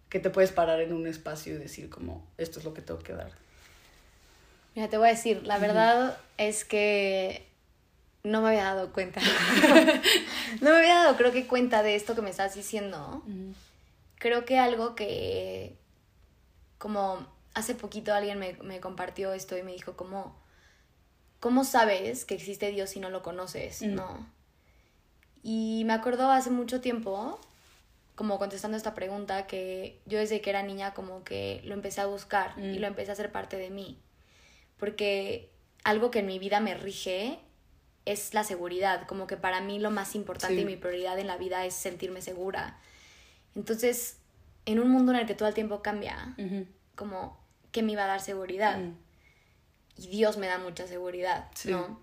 que 0.10 0.20
te 0.20 0.30
puedes 0.30 0.52
parar 0.52 0.82
en 0.82 0.94
un 0.94 1.08
espacio 1.08 1.54
y 1.54 1.58
decir 1.58 1.90
como, 1.90 2.28
esto 2.38 2.60
es 2.60 2.66
lo 2.66 2.74
que 2.74 2.82
tengo 2.82 3.00
que 3.00 3.14
dar. 3.14 3.32
Mira, 4.76 4.90
te 4.90 4.98
voy 4.98 5.08
a 5.08 5.12
decir, 5.12 5.44
la 5.44 5.58
verdad 5.60 6.18
es 6.38 6.66
que 6.66 7.47
no 8.27 8.41
me 8.41 8.50
había 8.50 8.65
dado 8.65 8.91
cuenta. 8.91 9.22
no 10.62 10.72
me 10.72 10.77
había 10.77 10.96
dado, 10.96 11.17
creo 11.17 11.31
que, 11.31 11.48
cuenta 11.48 11.84
de 11.84 11.96
esto 11.96 12.15
que 12.15 12.22
me 12.22 12.29
estás 12.29 12.55
diciendo. 12.55 13.24
Creo 14.19 14.46
que 14.46 14.60
algo 14.60 14.96
que, 14.96 15.75
como 16.77 17.25
hace 17.53 17.75
poquito 17.75 18.13
alguien 18.13 18.38
me, 18.39 18.53
me, 18.62 18.79
compartió 18.79 19.34
esto 19.34 19.57
y 19.57 19.63
me 19.63 19.72
dijo, 19.74 19.96
como, 19.96 20.38
¿cómo 21.39 21.63
sabes 21.63 22.25
que 22.25 22.36
existe 22.36 22.72
Dios 22.72 22.91
si 22.91 23.00
no 23.00 23.10
lo 23.10 23.24
conoces? 23.24 23.81
Mm. 23.81 23.96
¿No? 23.96 24.27
Y 25.43 25.84
me 25.86 25.93
acuerdo 25.93 26.29
hace 26.31 26.50
mucho 26.50 26.81
tiempo, 26.81 27.39
como 28.15 28.38
contestando 28.38 28.77
esta 28.77 28.93
pregunta, 28.93 29.48
que 29.48 30.01
yo 30.05 30.19
desde 30.19 30.41
que 30.41 30.50
era 30.50 30.63
niña 30.63 30.93
como 30.93 31.24
que 31.24 31.62
lo 31.63 31.74
empecé 31.74 32.01
a 32.01 32.07
buscar 32.07 32.53
y 32.57 32.77
mm. 32.77 32.81
lo 32.81 32.88
empecé 32.88 33.12
a 33.12 33.13
hacer 33.13 33.31
parte 33.31 33.57
de 33.57 33.69
mí. 33.69 33.98
Porque 34.77 35.50
algo 35.84 36.12
que 36.12 36.19
en 36.19 36.27
mi 36.27 36.38
vida 36.38 36.60
me 36.60 36.75
rige 36.75 37.39
es 38.12 38.34
la 38.34 38.44
seguridad, 38.44 39.06
como 39.08 39.28
que 39.28 39.38
para 39.38 39.62
mí 39.62 39.80
lo 39.80 39.92
más 39.92 40.16
importante 40.16 40.62
y 40.62 40.66
mi 40.66 40.78
prioridad 40.78 41.20
en 41.20 41.28
la 41.28 41.38
vida 41.38 41.66
es 41.66 41.74
sentirme 41.74 42.22
segura. 42.22 42.80
Entonces, 43.56 44.18
en 44.66 44.80
un 44.80 44.90
mundo 44.90 45.12
en 45.12 45.20
el 45.20 45.26
que 45.28 45.34
todo 45.34 45.48
el 45.48 45.54
tiempo 45.54 45.82
cambia, 45.82 46.36
como, 46.96 47.40
¿qué 47.72 47.84
me 47.84 47.94
iba 47.94 48.04
a 48.04 48.08
dar 48.08 48.22
seguridad? 48.22 48.78
Mm. 48.78 48.96
Y 49.98 50.08
Dios 50.08 50.38
me 50.38 50.48
da 50.48 50.58
mucha 50.58 50.88
seguridad, 50.88 51.50
¿no? 51.66 52.00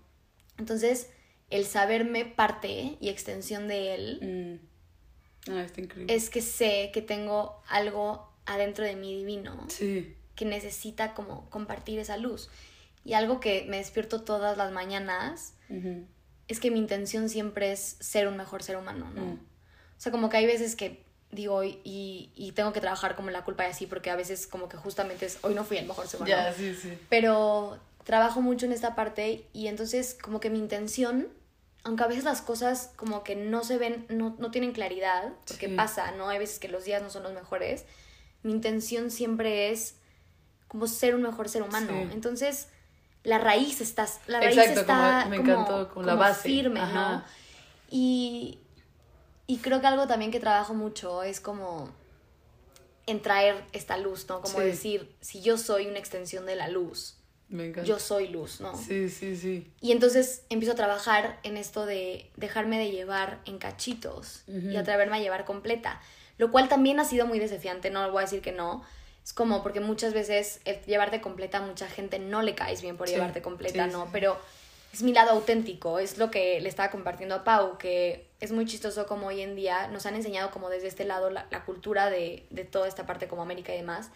Entonces, 0.57 1.09
el 1.49 1.65
saberme 1.65 2.25
parte 2.25 2.97
y 2.99 3.09
extensión 3.09 3.67
de 3.67 3.95
Él 3.95 4.59
mm. 5.47 5.51
ah, 5.51 5.63
está 5.63 5.81
increíble. 5.81 6.13
es 6.13 6.29
que 6.29 6.41
sé 6.41 6.91
que 6.93 7.01
tengo 7.01 7.61
algo 7.67 8.31
adentro 8.45 8.83
de 8.83 8.95
mí 8.95 9.15
divino. 9.15 9.65
Sí. 9.69 10.15
que 10.35 10.43
necesita 10.45 11.13
como 11.13 11.49
compartir 11.49 11.97
esa 11.99 12.17
luz. 12.17 12.49
Y 13.05 13.13
algo 13.13 13.39
que 13.39 13.65
me 13.69 13.77
despierto 13.77 14.21
todas 14.23 14.57
las 14.57 14.71
mañanas 14.73 15.53
es 16.47 16.59
que 16.59 16.71
mi 16.71 16.79
intención 16.79 17.29
siempre 17.29 17.71
es 17.71 17.97
ser 17.99 18.27
un 18.27 18.35
mejor 18.35 18.63
ser 18.63 18.77
humano, 18.77 19.09
¿no? 19.13 19.21
Mm. 19.21 19.33
O 19.33 20.01
sea, 20.01 20.11
como 20.11 20.27
que 20.29 20.37
hay 20.37 20.45
veces 20.45 20.75
que 20.75 21.05
digo 21.31 21.63
y, 21.63 22.31
y 22.35 22.51
tengo 22.53 22.73
que 22.73 22.81
trabajar 22.81 23.15
como 23.15 23.29
la 23.29 23.43
culpa 23.43 23.65
y 23.65 23.69
así, 23.71 23.85
porque 23.87 24.09
a 24.09 24.15
veces 24.15 24.47
como 24.47 24.67
que 24.69 24.77
justamente 24.77 25.25
es, 25.25 25.37
hoy 25.43 25.53
no 25.53 25.63
fui 25.63 25.77
el 25.77 25.85
mejor 25.85 26.07
ser 26.07 26.21
humano. 26.21 26.35
Ya, 26.35 26.53
sí, 26.53 26.73
sí. 26.75 26.97
Pero 27.09 27.79
trabajo 28.03 28.41
mucho 28.41 28.65
en 28.65 28.71
esta 28.71 28.95
parte 28.95 29.47
y 29.53 29.67
entonces 29.67 30.17
como 30.21 30.39
que 30.39 30.49
mi 30.49 30.59
intención, 30.59 31.27
aunque 31.83 32.03
a 32.03 32.07
veces 32.07 32.23
las 32.23 32.41
cosas 32.41 32.91
como 32.95 33.23
que 33.23 33.35
no 33.35 33.63
se 33.63 33.77
ven, 33.77 34.05
no, 34.09 34.35
no 34.39 34.51
tienen 34.51 34.71
claridad, 34.71 35.33
porque 35.47 35.67
Sí. 35.67 35.75
pasa, 35.75 36.11
¿no? 36.11 36.29
Hay 36.29 36.39
veces 36.39 36.59
que 36.59 36.67
los 36.69 36.85
días 36.85 37.01
no 37.01 37.09
son 37.09 37.23
los 37.23 37.33
mejores, 37.33 37.85
mi 38.43 38.51
intención 38.51 39.11
siempre 39.11 39.71
es 39.71 39.95
como 40.67 40.87
ser 40.87 41.15
un 41.15 41.21
mejor 41.23 41.49
ser 41.49 41.63
humano. 41.63 42.07
Entonces, 42.11 42.67
la 43.25 43.37
raíz 43.39 43.81
está, 43.81 44.07
la 44.27 44.39
raíz 44.39 44.57
Exacto, 44.57 44.81
está 44.81 45.19
como- 45.23 45.29
me 45.29 45.35
encantó, 45.37 45.89
como 45.89 46.05
la 46.05 46.15
base. 46.15 46.43
firme, 46.43 46.79
¿no? 46.79 46.85
Ajá. 46.85 47.25
Y, 47.89 48.59
y 49.47 49.57
creo 49.57 49.81
que 49.81 49.87
algo 49.87 50.07
también 50.07 50.31
que 50.31 50.39
trabajo 50.39 50.73
mucho 50.73 51.21
es 51.23 51.39
como 51.39 51.89
en 53.07 53.21
traer 53.21 53.63
esta 53.73 53.97
luz, 53.97 54.25
¿no? 54.29 54.41
Como 54.41 54.59
Sí. 54.59 54.65
decir, 54.65 55.15
si 55.21 55.41
yo 55.41 55.57
soy 55.57 55.87
una 55.87 55.99
extensión 55.99 56.45
de 56.47 56.55
la 56.55 56.67
luz, 56.69 57.17
Me 57.49 57.67
encanta. 57.67 57.87
yo 57.87 57.99
soy 57.99 58.27
luz, 58.29 58.61
¿no? 58.61 58.75
Sí, 58.75 59.09
sí, 59.09 59.35
sí. 59.37 59.71
Y 59.81 59.91
entonces 59.91 60.43
empiezo 60.49 60.73
a 60.73 60.75
trabajar 60.75 61.39
en 61.43 61.57
esto 61.57 61.85
de 61.85 62.31
dejarme 62.35 62.79
de 62.79 62.89
llevar 62.91 63.41
en 63.45 63.59
cachitos 63.59 64.43
y 64.47 64.69
Ujú. 64.69 64.77
atreverme 64.79 65.17
a 65.17 65.19
llevar 65.19 65.45
completa, 65.45 66.01
lo 66.39 66.49
cual 66.51 66.67
también 66.67 66.99
ha 66.99 67.05
sido 67.05 67.27
muy 67.27 67.37
desafiante, 67.37 67.91
no 67.91 68.09
voy 68.11 68.19
a 68.21 68.25
decir 68.25 68.41
que 68.41 68.51
no. 68.51 68.83
Es 69.25 69.33
como 69.33 69.63
porque 69.63 69.79
muchas 69.79 70.13
veces 70.13 70.59
el 70.65 70.79
llevarte 70.85 71.19
completa 71.19 71.57
a 71.57 71.61
mucha 71.61 71.87
gente 71.87 72.19
no 72.19 72.43
le 72.43 72.53
caes 72.53 72.81
bien 72.83 72.95
por 72.95 73.07
Sí, 73.07 73.15
llevarte 73.15 73.41
completa, 73.41 73.85
sí, 73.87 73.91
¿no? 73.91 74.03
sí. 74.03 74.09
Pero 74.13 74.37
es 74.93 75.01
mi 75.01 75.13
lado 75.13 75.31
auténtico, 75.31 75.97
es 75.97 76.19
lo 76.19 76.29
que 76.29 76.61
le 76.61 76.69
estaba 76.69 76.91
compartiendo 76.91 77.33
a 77.33 77.43
Pau, 77.43 77.77
que 77.79 78.29
es 78.39 78.51
muy 78.51 78.65
chistoso 78.67 79.07
como 79.07 79.27
hoy 79.27 79.41
en 79.41 79.55
día 79.55 79.87
nos 79.87 80.05
han 80.05 80.13
enseñado 80.15 80.51
como 80.51 80.69
desde 80.69 80.87
este 80.87 81.05
lado 81.05 81.31
la, 81.31 81.47
la 81.49 81.65
cultura 81.65 82.09
de, 82.11 82.45
de 82.51 82.65
toda 82.65 82.87
esta 82.87 83.07
parte 83.07 83.27
como 83.27 83.41
América 83.41 83.73
y 83.73 83.77
demás, 83.77 84.09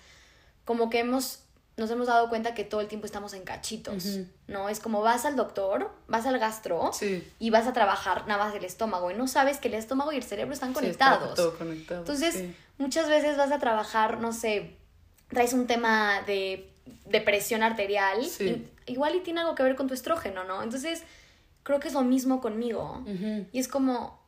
como 0.64 0.92
que 0.92 1.00
hemos, 1.00 1.40
nos 1.76 1.90
hemos 1.90 2.06
dado 2.08 2.30
cuenta 2.30 2.54
que 2.54 2.64
todo 2.64 2.80
el 2.82 2.88
tiempo 2.88 3.08
estamos 3.08 3.34
en 3.34 3.44
cachitos, 3.44 4.06
Ujú. 4.06 4.28
¿no? 4.48 4.70
Es 4.70 4.80
como 4.80 5.02
vas 5.02 5.26
al 5.26 5.36
doctor, 5.36 5.90
vas 6.08 6.28
al 6.28 6.38
gastro 6.38 6.92
Sí. 6.94 7.28
y 7.40 7.50
vas 7.50 7.66
a 7.66 7.74
trabajar 7.74 8.28
nada 8.28 8.46
más 8.46 8.54
el 8.56 8.64
estómago 8.64 9.10
y 9.10 9.16
no 9.16 9.28
sabes 9.28 9.58
que 9.58 9.70
el 9.70 9.74
estómago 9.74 10.12
y 10.14 10.18
el 10.18 10.24
cerebro 10.24 10.54
están 10.54 10.76
Sí, 10.76 10.86
está 10.86 11.10
conectados. 11.18 11.36
todo 11.36 11.58
conectado. 11.58 12.02
Entonces, 12.02 12.36
sí. 12.36 12.56
muchas 12.78 13.10
veces 13.10 13.36
vas 13.38 13.52
a 13.52 13.58
trabajar, 13.60 14.20
no 14.22 14.32
sé, 14.34 14.78
traes 15.30 15.54
un 15.54 15.66
tema 15.68 16.22
de, 16.24 16.70
de 17.06 17.22
presión 17.22 17.64
arterial, 17.64 18.26
Sí. 18.26 18.68
y- 18.86 18.92
igual 18.92 19.16
y 19.16 19.20
tiene 19.22 19.40
algo 19.40 19.56
que 19.56 19.64
ver 19.64 19.76
con 19.76 19.88
tu 19.88 19.94
estrógeno, 19.94 20.44
¿no? 20.44 20.62
Entonces, 20.64 21.04
creo 21.64 21.80
que 21.80 21.88
es 21.88 21.94
lo 21.94 22.02
mismo 22.04 22.42
conmigo. 22.42 23.04
Y 23.52 23.60
es 23.60 23.68
como, 23.68 24.20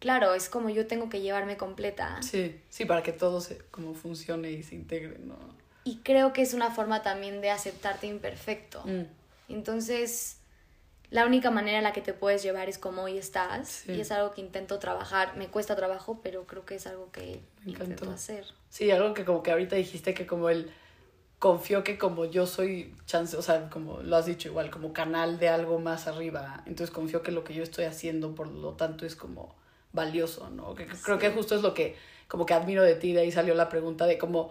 claro, 0.00 0.34
es 0.34 0.48
como 0.48 0.68
yo 0.70 0.86
tengo 0.86 1.08
que 1.08 1.20
llevarme 1.20 1.56
completa. 1.56 2.20
Sí, 2.22 2.60
sí, 2.68 2.84
para 2.84 3.02
que 3.02 3.12
todo 3.12 3.40
se, 3.40 3.58
como 3.70 3.94
funcione 3.94 4.50
y 4.50 4.62
se 4.62 4.74
integre, 4.74 5.18
¿no? 5.20 5.36
Y 5.84 5.96
creo 5.98 6.32
que 6.32 6.42
es 6.42 6.54
una 6.54 6.70
forma 6.70 7.02
también 7.02 7.40
de 7.40 7.50
aceptarte 7.50 8.06
imperfecto. 8.06 8.82
Mm. 8.86 9.02
Entonces, 9.50 10.38
la 11.10 11.26
única 11.26 11.50
manera 11.50 11.78
en 11.78 11.84
la 11.84 11.92
que 11.92 12.00
te 12.00 12.12
puedes 12.14 12.42
llevar 12.42 12.68
es 12.68 12.78
como 12.78 13.02
hoy 13.02 13.18
estás. 13.18 13.68
Sí. 13.86 13.92
Y 13.92 14.00
es 14.00 14.10
algo 14.10 14.32
que 14.32 14.40
intento 14.40 14.78
trabajar. 14.78 15.36
Me 15.36 15.48
cuesta 15.48 15.76
trabajo, 15.76 16.20
pero 16.22 16.44
creo 16.46 16.64
que 16.64 16.76
es 16.76 16.86
algo 16.86 17.12
que 17.12 17.40
Me 17.64 17.72
encantó. 17.72 17.90
intento 17.92 18.10
hacer. 18.10 18.46
Sí, 18.74 18.90
algo 18.90 19.14
que 19.14 19.24
como 19.24 19.44
que 19.44 19.52
ahorita 19.52 19.76
dijiste 19.76 20.14
que 20.14 20.26
como 20.26 20.48
él 20.48 20.68
confió 21.38 21.84
que 21.84 21.96
como 21.96 22.24
yo 22.24 22.44
soy 22.44 22.92
chance, 23.06 23.36
o 23.36 23.42
sea, 23.42 23.70
como 23.70 24.02
lo 24.02 24.16
has 24.16 24.26
dicho 24.26 24.48
igual, 24.48 24.68
como 24.68 24.92
canal 24.92 25.38
de 25.38 25.48
algo 25.48 25.78
más 25.78 26.08
arriba, 26.08 26.60
entonces 26.66 26.90
confío 26.92 27.22
que 27.22 27.30
lo 27.30 27.44
que 27.44 27.54
yo 27.54 27.62
estoy 27.62 27.84
haciendo, 27.84 28.34
por 28.34 28.48
lo 28.48 28.72
tanto, 28.72 29.06
es 29.06 29.14
como 29.14 29.54
valioso, 29.92 30.50
¿no? 30.50 30.74
Que, 30.74 30.86
Creo 30.86 31.20
que 31.20 31.30
justo 31.30 31.54
es 31.54 31.62
lo 31.62 31.72
que 31.72 31.94
como 32.26 32.46
que 32.46 32.54
admiro 32.54 32.82
de 32.82 32.96
ti, 32.96 33.12
de 33.12 33.20
ahí 33.20 33.30
salió 33.30 33.54
la 33.54 33.68
pregunta 33.68 34.06
de 34.06 34.18
como 34.18 34.50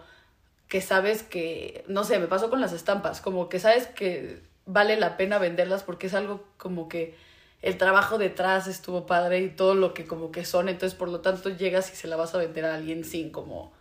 que 0.69 0.79
sabes 0.79 1.21
que, 1.21 1.83
no 1.89 2.05
sé, 2.05 2.17
me 2.17 2.27
pasó 2.27 2.49
con 2.49 2.61
las 2.61 2.71
estampas, 2.71 3.19
como 3.19 3.49
que 3.49 3.59
sabes 3.59 3.87
que 3.87 4.41
vale 4.65 4.95
la 4.95 5.17
pena 5.17 5.37
venderlas 5.37 5.83
porque 5.83 6.07
es 6.07 6.13
algo 6.13 6.45
como 6.55 6.87
que 6.87 7.17
el 7.61 7.77
trabajo 7.77 8.17
detrás 8.17 8.67
estuvo 8.67 9.05
padre 9.05 9.41
y 9.41 9.49
todo 9.49 9.75
lo 9.75 9.93
que 9.93 10.05
como 10.05 10.31
que 10.31 10.45
son, 10.45 10.69
entonces 10.69 10.97
por 10.97 11.09
lo 11.09 11.19
tanto 11.19 11.49
llegas 11.49 11.91
y 11.91 11.97
se 11.97 12.07
la 12.07 12.15
vas 12.15 12.33
a 12.33 12.37
vender 12.37 12.63
a 12.63 12.75
alguien 12.75 13.03
sin 13.03 13.29
como 13.29 13.73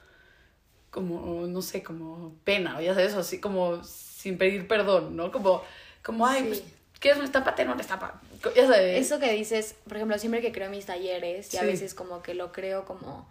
como, 0.93 1.47
no 1.49 1.61
sé, 1.63 1.83
como 1.83 2.37
pena, 2.45 2.79
o 2.79 2.81
ya 2.81 2.95
sabes, 2.95 3.15
así 3.15 3.41
como 3.41 3.83
sin 3.83 4.39
pedir 4.39 4.69
perdón, 4.69 5.17
¿no? 5.17 5.33
Como, 5.33 5.63
como 6.05 6.25
ay, 6.27 6.43
Sí. 6.43 6.47
pues, 6.49 6.63
¿quieres 7.01 7.17
una 7.17 7.25
estampa? 7.27 7.55
Ten 7.57 7.69
una 7.71 7.81
estampa. 7.81 8.21
Ya 8.55 8.67
sabes. 8.69 9.05
Eso 9.05 9.19
que 9.19 9.33
dices, 9.33 9.75
por 9.89 9.97
ejemplo, 9.97 10.17
siempre 10.19 10.41
que 10.43 10.53
creo 10.53 10.71
mis 10.71 10.87
talleres, 10.87 11.53
y 11.55 11.57
a 11.57 11.63
veces 11.65 11.95
como 11.95 12.23
que 12.23 12.35
lo 12.35 12.53
creo 12.53 12.85
como, 12.85 13.27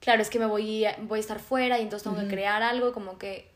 claro, 0.00 0.20
es 0.20 0.28
que 0.30 0.38
me 0.40 0.46
voy 0.46 0.84
a, 0.84 0.96
voy 1.02 1.18
a 1.18 1.20
estar 1.20 1.38
fuera 1.40 1.78
y 1.78 1.82
entonces 1.82 2.02
tengo 2.10 2.20
que 2.20 2.28
crear 2.28 2.62
algo, 2.62 2.92
como 2.92 3.18
que 3.18 3.48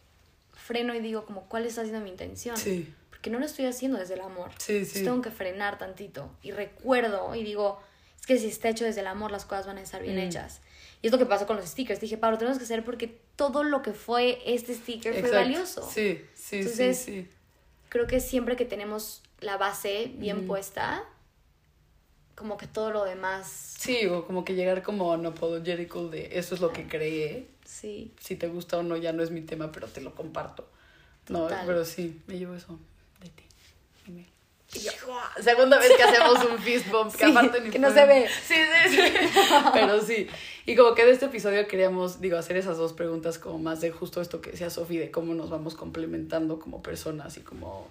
freno 0.55 0.95
y 0.95 1.01
digo 1.01 1.25
como, 1.25 1.43
¿cuál 1.49 1.67
está 1.67 1.83
siendo 1.83 2.01
mi 2.01 2.11
intención? 2.11 2.57
Sí, 2.57 2.95
Porque 3.11 3.31
no 3.31 3.41
lo 3.41 3.47
estoy 3.47 3.67
haciendo 3.67 3.99
desde 3.99 4.15
el 4.15 4.21
amor. 4.21 4.51
sí, 4.59 4.75
Entonces 4.77 5.03
tengo 5.05 5.21
que 5.23 5.31
frenar 5.33 5.77
tantito. 5.79 6.31
Y 6.43 6.53
recuerdo 6.53 7.35
y 7.35 7.43
digo, 7.43 7.83
es 8.21 8.27
que 8.27 8.39
si 8.39 8.47
está 8.47 8.69
hecho 8.69 8.85
desde 8.85 9.01
el 9.01 9.09
amor, 9.09 9.33
las 9.33 9.45
cosas 9.45 9.67
van 9.67 9.79
a 9.79 9.83
estar 9.83 10.01
bien 10.03 10.19
hechas. 10.19 10.61
Y 11.03 11.07
es 11.07 11.13
lo 11.13 11.19
que 11.19 11.27
pasó 11.27 11.47
con 11.47 11.57
los 11.57 11.65
stickers. 11.67 12.01
Dije, 12.01 12.19
Pablo, 12.19 12.37
tenemos 12.39 12.59
que 12.59 12.65
hacer 12.65 12.85
porque 12.85 13.21
todo 13.37 13.63
lo 13.65 13.81
que 13.83 13.93
fue 13.93 14.41
este 14.45 14.75
sticker 14.75 15.19
fue 15.21 15.31
valioso. 15.31 15.89
Sí, 15.91 16.21
sí, 16.35 16.57
Entonces, 16.59 16.99
sí, 16.99 17.23
sí. 17.23 17.29
Creo 17.89 18.07
que 18.07 18.21
siempre 18.21 18.57
que 18.57 18.65
tenemos 18.67 19.23
la 19.41 19.57
base 19.57 20.13
bien 20.17 20.47
puesta, 20.47 21.05
como 22.35 22.57
que 22.57 22.67
todo 22.67 22.91
lo 22.91 23.05
demás, 23.05 23.75
Sí, 23.79 24.07
o 24.07 24.27
como 24.27 24.45
que 24.45 24.55
llegar 24.55 24.83
como 24.83 25.11
unapologetical 25.13 26.11
de 26.11 26.39
eso 26.39 26.55
es 26.55 26.61
lo 26.61 26.73
que 26.73 26.87
creé. 26.87 27.49
sí. 27.65 28.13
Si 28.21 28.37
te 28.37 28.49
gusta 28.49 28.77
o 28.79 28.83
no, 28.83 28.97
ya 28.97 29.13
no 29.13 29.23
es 29.23 29.31
mi 29.31 29.41
tema, 29.41 29.73
pero 29.73 29.87
te 29.89 30.01
lo 30.01 30.15
comparto. 30.15 30.69
No, 31.29 31.49
pero 31.67 31.85
sí, 31.85 32.21
me 32.27 32.39
llevo 32.39 32.55
eso. 32.55 32.79
Y 34.75 34.79
yo, 34.81 34.93
¡guau! 35.07 35.21
Segunda 35.43 35.79
vez 35.79 35.93
que 35.97 36.03
hacemos 36.03 36.45
un 36.45 36.59
fist 36.59 36.89
bump, 36.91 37.13
que 37.13 37.25
Sí, 37.25 37.31
aparte 37.31 37.61
ni 37.61 37.71
que 37.71 37.79
no 37.79 37.93
se 37.93 38.07
ve. 38.07 38.29
Sí, 38.29 38.55
sí, 38.55 38.97
sí. 38.97 39.29
Pero 39.73 40.01
sí. 40.01 40.29
Y 40.67 40.77
como 40.77 40.95
que 40.95 41.05
de 41.05 41.13
este 41.13 41.27
episodio 41.27 41.67
queríamos, 41.67 42.21
digo, 42.21 42.39
hacer 42.39 42.57
esas 42.57 42.77
dos 42.77 42.93
preguntas 42.93 43.39
como 43.39 43.59
más 43.59 43.81
de 43.81 43.91
justo 43.91 44.21
esto 44.21 44.41
que 44.41 44.53
decía 44.53 44.71
Sofi, 44.71 44.99
de 44.99 45.11
cómo 45.11 45.35
nos 45.35 45.51
vamos 45.51 45.75
complementando 45.75 46.61
como 46.61 46.83
personas 46.83 47.37
y 47.37 47.41
como 47.41 47.89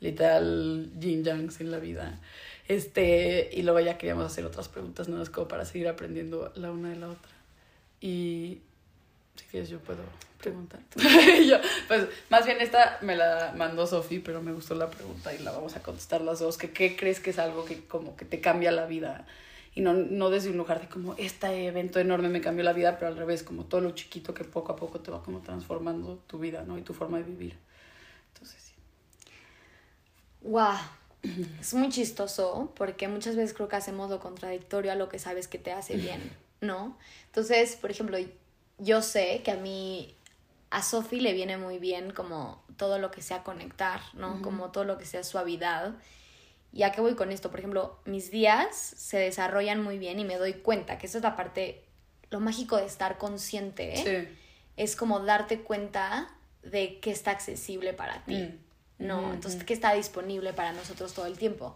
literal 0.00 0.88
yin 0.98 1.24
yangs 1.24 1.60
en 1.60 1.70
la 1.72 1.78
vida. 1.78 2.20
Este, 2.68 3.50
y 3.52 3.62
luego 3.62 3.80
ya 3.80 3.98
queríamos 3.98 4.24
hacer 4.24 4.44
otras 4.44 4.68
preguntas 4.68 5.08
nada 5.08 5.20
más 5.20 5.30
como 5.30 5.48
para 5.48 5.64
seguir 5.64 5.88
aprendiendo 5.88 6.52
la 6.54 6.70
una 6.70 6.90
de 6.90 6.96
la 6.96 7.08
otra. 7.08 7.32
Y 8.00 8.60
si 9.36 9.44
quieres 9.46 9.68
yo 9.68 9.78
puedo 9.80 10.02
preguntar. 10.40 10.80
Yo, 11.46 11.58
pues 11.86 12.06
más 12.30 12.46
bien 12.46 12.60
esta 12.60 12.98
me 13.02 13.14
la 13.14 13.52
mandó 13.56 13.86
Sofi, 13.86 14.18
pero 14.18 14.42
me 14.42 14.52
gustó 14.52 14.74
la 14.74 14.88
pregunta 14.88 15.34
y 15.34 15.38
la 15.38 15.52
vamos 15.52 15.76
a 15.76 15.82
contestar 15.82 16.22
las 16.22 16.40
dos. 16.40 16.56
Que, 16.56 16.70
¿Qué 16.70 16.96
crees 16.96 17.20
que 17.20 17.30
es 17.30 17.38
algo 17.38 17.64
que 17.64 17.84
como 17.84 18.16
que 18.16 18.24
te 18.24 18.40
cambia 18.40 18.72
la 18.72 18.86
vida? 18.86 19.26
Y 19.74 19.82
no, 19.82 19.92
no 19.92 20.30
desde 20.30 20.50
un 20.50 20.56
lugar 20.56 20.80
de 20.80 20.88
como 20.88 21.14
este 21.14 21.66
evento 21.66 22.00
enorme 22.00 22.28
me 22.28 22.40
cambió 22.40 22.64
la 22.64 22.72
vida, 22.72 22.98
pero 22.98 23.08
al 23.08 23.16
revés, 23.16 23.42
como 23.42 23.64
todo 23.64 23.80
lo 23.80 23.92
chiquito 23.92 24.34
que 24.34 24.44
poco 24.44 24.72
a 24.72 24.76
poco 24.76 25.00
te 25.00 25.10
va 25.10 25.22
como 25.22 25.40
transformando 25.40 26.16
tu 26.26 26.38
vida, 26.38 26.64
¿no? 26.66 26.76
Y 26.78 26.82
tu 26.82 26.94
forma 26.94 27.18
de 27.18 27.24
vivir. 27.24 27.56
Entonces, 28.32 28.62
sí. 28.62 28.74
Wow. 30.42 30.78
Es 31.60 31.74
muy 31.74 31.90
chistoso 31.90 32.72
porque 32.76 33.06
muchas 33.06 33.36
veces 33.36 33.54
creo 33.54 33.68
que 33.68 33.76
hacemos 33.76 34.08
lo 34.08 34.20
contradictorio 34.20 34.90
a 34.90 34.94
lo 34.94 35.08
que 35.10 35.18
sabes 35.18 35.48
que 35.48 35.58
te 35.58 35.70
hace 35.70 35.96
bien, 35.96 36.32
¿no? 36.62 36.96
Entonces, 37.26 37.76
por 37.76 37.90
ejemplo, 37.90 38.16
yo 38.80 39.02
sé 39.02 39.42
que 39.44 39.52
a 39.52 39.56
mí, 39.56 40.14
a 40.70 40.82
Sofi 40.82 41.20
le 41.20 41.32
viene 41.32 41.56
muy 41.56 41.78
bien 41.78 42.10
como 42.12 42.62
todo 42.76 42.98
lo 42.98 43.10
que 43.10 43.22
sea 43.22 43.42
conectar, 43.44 44.00
¿no? 44.14 44.40
Como 44.42 44.70
todo 44.70 44.84
lo 44.84 44.98
que 44.98 45.04
sea 45.06 45.22
suavidad. 45.22 45.94
¿Y 46.72 46.82
a 46.84 46.92
qué 46.92 47.00
voy 47.00 47.14
con 47.14 47.30
esto? 47.32 47.50
Por 47.50 47.58
ejemplo, 47.60 47.98
mis 48.04 48.30
días 48.30 48.74
se 48.76 49.18
desarrollan 49.18 49.82
muy 49.82 49.98
bien 49.98 50.18
y 50.18 50.24
me 50.24 50.36
doy 50.36 50.54
cuenta 50.54 50.98
que 50.98 51.06
esa 51.06 51.18
es 51.18 51.24
la 51.24 51.36
parte, 51.36 51.84
lo 52.30 52.40
mágico 52.40 52.76
de 52.76 52.86
estar 52.86 53.18
consciente, 53.18 53.94
¿eh? 54.00 54.26
Sí. 54.28 54.36
es 54.76 54.96
como 54.96 55.20
darte 55.20 55.60
cuenta 55.60 56.30
de 56.62 57.00
qué 57.00 57.10
está 57.10 57.32
accesible 57.32 57.92
para 57.92 58.24
ti, 58.24 58.36
Mm. 58.98 59.06
¿no? 59.06 59.20
Ujú, 59.22 59.32
Entonces, 59.32 59.64
qué 59.64 59.74
está 59.74 59.92
disponible 59.94 60.52
para 60.52 60.72
nosotros 60.72 61.12
todo 61.12 61.26
el 61.26 61.36
tiempo. 61.38 61.74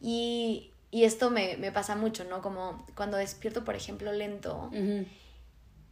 Y, 0.00 0.70
y 0.90 1.04
esto 1.04 1.30
me, 1.30 1.56
me 1.56 1.72
pasa 1.72 1.96
mucho, 1.96 2.24
¿no? 2.24 2.42
Como 2.42 2.84
cuando 2.94 3.16
despierto, 3.16 3.64
por 3.64 3.74
ejemplo, 3.74 4.12
lento 4.12 4.68
Ujú. 4.72 5.06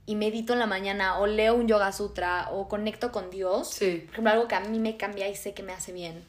Y 0.06 0.14
medito 0.16 0.52
en 0.52 0.58
la 0.58 0.66
mañana 0.66 1.18
o 1.18 1.26
leo 1.26 1.54
un 1.54 1.66
yoga 1.68 1.90
sutra 1.92 2.48
o 2.52 2.68
conecto 2.68 3.10
con 3.12 3.30
Dios. 3.30 3.70
Sí. 3.70 4.02
Por 4.06 4.12
ejemplo, 4.12 4.32
algo 4.32 4.48
que 4.48 4.54
a 4.54 4.60
mí 4.60 4.78
me 4.78 4.96
cambia 4.96 5.28
y 5.28 5.36
sé 5.36 5.54
que 5.54 5.62
me 5.62 5.72
hace 5.72 5.92
bien 5.92 6.22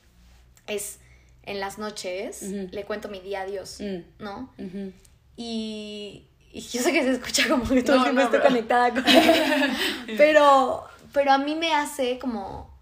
es 0.67 1.00
en 1.44 1.60
las 1.60 1.77
noches 1.77 2.41
le 2.41 2.84
cuento 2.86 3.08
mi 3.08 3.20
día 3.20 3.41
a 3.41 3.46
Dios, 3.46 3.77
Mm. 3.79 4.24
¿no? 4.24 4.50
Y, 5.38 6.24
y 6.51 6.62
yo 6.62 6.82
sé 6.82 6.91
que 6.94 7.03
se 7.03 7.12
escucha 7.12 7.48
como 7.50 7.67
que 7.67 7.84
todo 7.84 7.98
No, 7.98 8.05
el 8.05 8.12
tiempo 8.12 8.22
no, 8.22 8.25
estoy 8.36 8.39
conectada 8.41 8.89
con 8.91 9.05
él. 9.08 9.72
pero, 10.17 10.84
pero 11.13 11.32
a 11.34 11.38
mí 11.38 11.55
me 11.55 11.74
hace 11.74 12.17
como, 12.20 12.74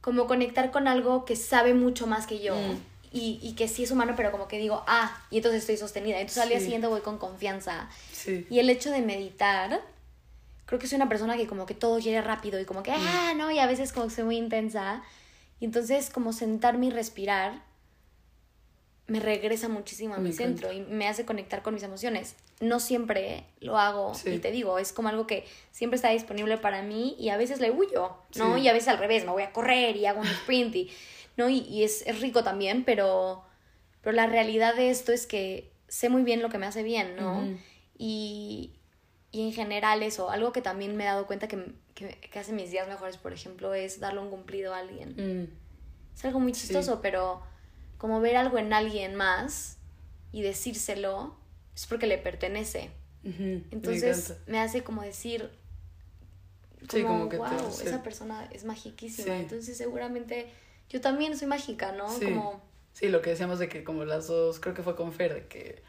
como 0.00 0.26
conectar 0.26 0.70
con 0.70 0.86
algo 0.88 1.24
que 1.24 1.36
sabe 1.36 1.74
mucho 1.74 2.06
más 2.06 2.26
que 2.26 2.40
yo. 2.40 2.54
Mm. 2.54 2.76
Y, 3.12 3.40
y 3.42 3.54
que 3.54 3.66
sí 3.66 3.82
es 3.82 3.90
humano, 3.90 4.12
pero 4.16 4.30
como 4.30 4.46
que 4.46 4.56
digo, 4.58 4.84
ah, 4.86 5.20
y 5.32 5.38
entonces 5.38 5.62
estoy 5.62 5.76
sostenida. 5.76 6.20
Entonces 6.20 6.42
al 6.44 6.48
día 6.48 6.58
Sí. 6.58 6.64
siguiente 6.66 6.86
voy 6.86 7.00
con 7.00 7.18
confianza. 7.18 7.88
Sí. 8.12 8.46
Y 8.50 8.60
el 8.60 8.70
hecho 8.70 8.90
de 8.92 9.00
meditar, 9.02 9.80
creo 10.70 10.78
que 10.78 10.86
soy 10.86 10.94
una 10.96 11.08
persona 11.08 11.36
que 11.36 11.48
como 11.48 11.66
que 11.66 11.74
todo 11.74 11.98
quiere 11.98 12.22
rápido 12.22 12.60
y 12.60 12.64
como 12.64 12.84
que, 12.84 12.92
ah, 12.92 13.32
no, 13.36 13.50
y 13.50 13.58
a 13.58 13.66
veces 13.66 13.92
como 13.92 14.06
que 14.06 14.14
soy 14.14 14.22
muy 14.22 14.36
intensa. 14.36 15.02
Y 15.58 15.64
entonces 15.64 16.10
como 16.10 16.32
sentarme 16.32 16.86
y 16.86 16.90
respirar 16.90 17.64
me 19.08 19.18
regresa 19.18 19.68
muchísimo 19.68 20.14
a 20.14 20.18
Me 20.18 20.28
mi 20.28 20.32
centro 20.32 20.72
y 20.72 20.82
me 20.82 21.08
hace 21.08 21.24
conectar 21.26 21.62
con 21.62 21.74
mis 21.74 21.82
emociones. 21.82 22.36
No 22.60 22.78
siempre 22.78 23.42
lo 23.58 23.76
hago 23.78 24.14
Sí. 24.14 24.30
y 24.30 24.38
te 24.38 24.52
digo, 24.52 24.78
es 24.78 24.92
como 24.92 25.08
algo 25.08 25.26
que 25.26 25.44
siempre 25.72 25.96
está 25.96 26.10
disponible 26.10 26.56
para 26.58 26.82
mí 26.82 27.16
y 27.18 27.30
a 27.30 27.36
veces 27.36 27.58
le 27.58 27.72
huyo, 27.72 28.16
¿no? 28.36 28.54
Sí. 28.54 28.60
Y 28.62 28.68
a 28.68 28.72
veces 28.72 28.86
al 28.90 28.98
revés, 28.98 29.24
me 29.24 29.32
voy 29.32 29.42
a 29.42 29.50
correr 29.52 29.96
y 29.96 30.06
hago 30.06 30.20
un 30.20 30.28
sprint 30.28 30.76
y, 30.76 30.90
¿no? 31.36 31.48
Y, 31.48 31.58
y 31.62 31.82
es, 31.82 32.06
es 32.06 32.20
rico 32.20 32.44
también, 32.44 32.84
pero, 32.84 33.42
pero 34.02 34.14
la 34.14 34.28
realidad 34.28 34.76
de 34.76 34.90
esto 34.90 35.10
es 35.10 35.26
que 35.26 35.72
sé 35.88 36.08
muy 36.08 36.22
bien 36.22 36.40
lo 36.40 36.48
que 36.48 36.58
me 36.58 36.66
hace 36.66 36.84
bien, 36.84 37.16
¿no? 37.16 37.38
Ujú. 37.40 37.58
y, 37.98 38.70
y 39.32 39.42
en 39.46 39.52
general 39.52 40.02
eso, 40.02 40.30
algo 40.30 40.52
que 40.52 40.60
también 40.62 40.96
me 40.96 41.04
he 41.04 41.06
dado 41.06 41.26
cuenta 41.26 41.46
que, 41.48 41.72
que, 41.94 42.08
que 42.18 42.38
hace 42.38 42.52
mis 42.52 42.70
días 42.70 42.88
mejores, 42.88 43.16
por 43.16 43.32
ejemplo, 43.32 43.74
es 43.74 44.00
darle 44.00 44.20
un 44.20 44.30
cumplido 44.30 44.74
a 44.74 44.78
alguien. 44.78 45.14
Mm. 45.44 45.48
Es 46.16 46.24
algo 46.24 46.40
muy 46.40 46.52
Sí. 46.54 46.62
chistoso, 46.62 47.00
pero 47.00 47.42
como 47.98 48.20
ver 48.20 48.36
algo 48.36 48.58
en 48.58 48.72
alguien 48.72 49.14
más 49.14 49.78
y 50.32 50.42
decírselo 50.42 51.36
es 51.74 51.86
porque 51.86 52.06
le 52.06 52.18
pertenece. 52.18 52.90
Entonces 53.22 54.36
me, 54.46 54.58
hace 54.58 54.82
como 54.82 55.02
decir, 55.02 55.50
Sí, 56.90 57.02
como, 57.02 57.28
te- 57.28 57.36
wow, 57.36 57.70
sí. 57.70 57.86
esa 57.86 58.02
persona 58.02 58.48
es 58.52 58.64
magiquísima. 58.64 59.26
Sí. 59.36 59.40
Entonces 59.42 59.76
seguramente 59.76 60.50
yo 60.88 61.00
también 61.00 61.36
soy 61.36 61.46
mágica, 61.46 61.92
¿no? 61.92 62.08
Sí. 62.10 62.24
Como, 62.24 62.62
Sí, 62.92 63.08
lo 63.08 63.22
que 63.22 63.30
decíamos 63.30 63.58
de 63.60 63.68
que 63.68 63.84
como 63.84 64.04
las 64.04 64.26
dos, 64.26 64.58
creo 64.58 64.74
que 64.74 64.82
fue 64.82 64.96
con 64.96 65.12
Fer, 65.12 65.34
de 65.34 65.46
que 65.46 65.82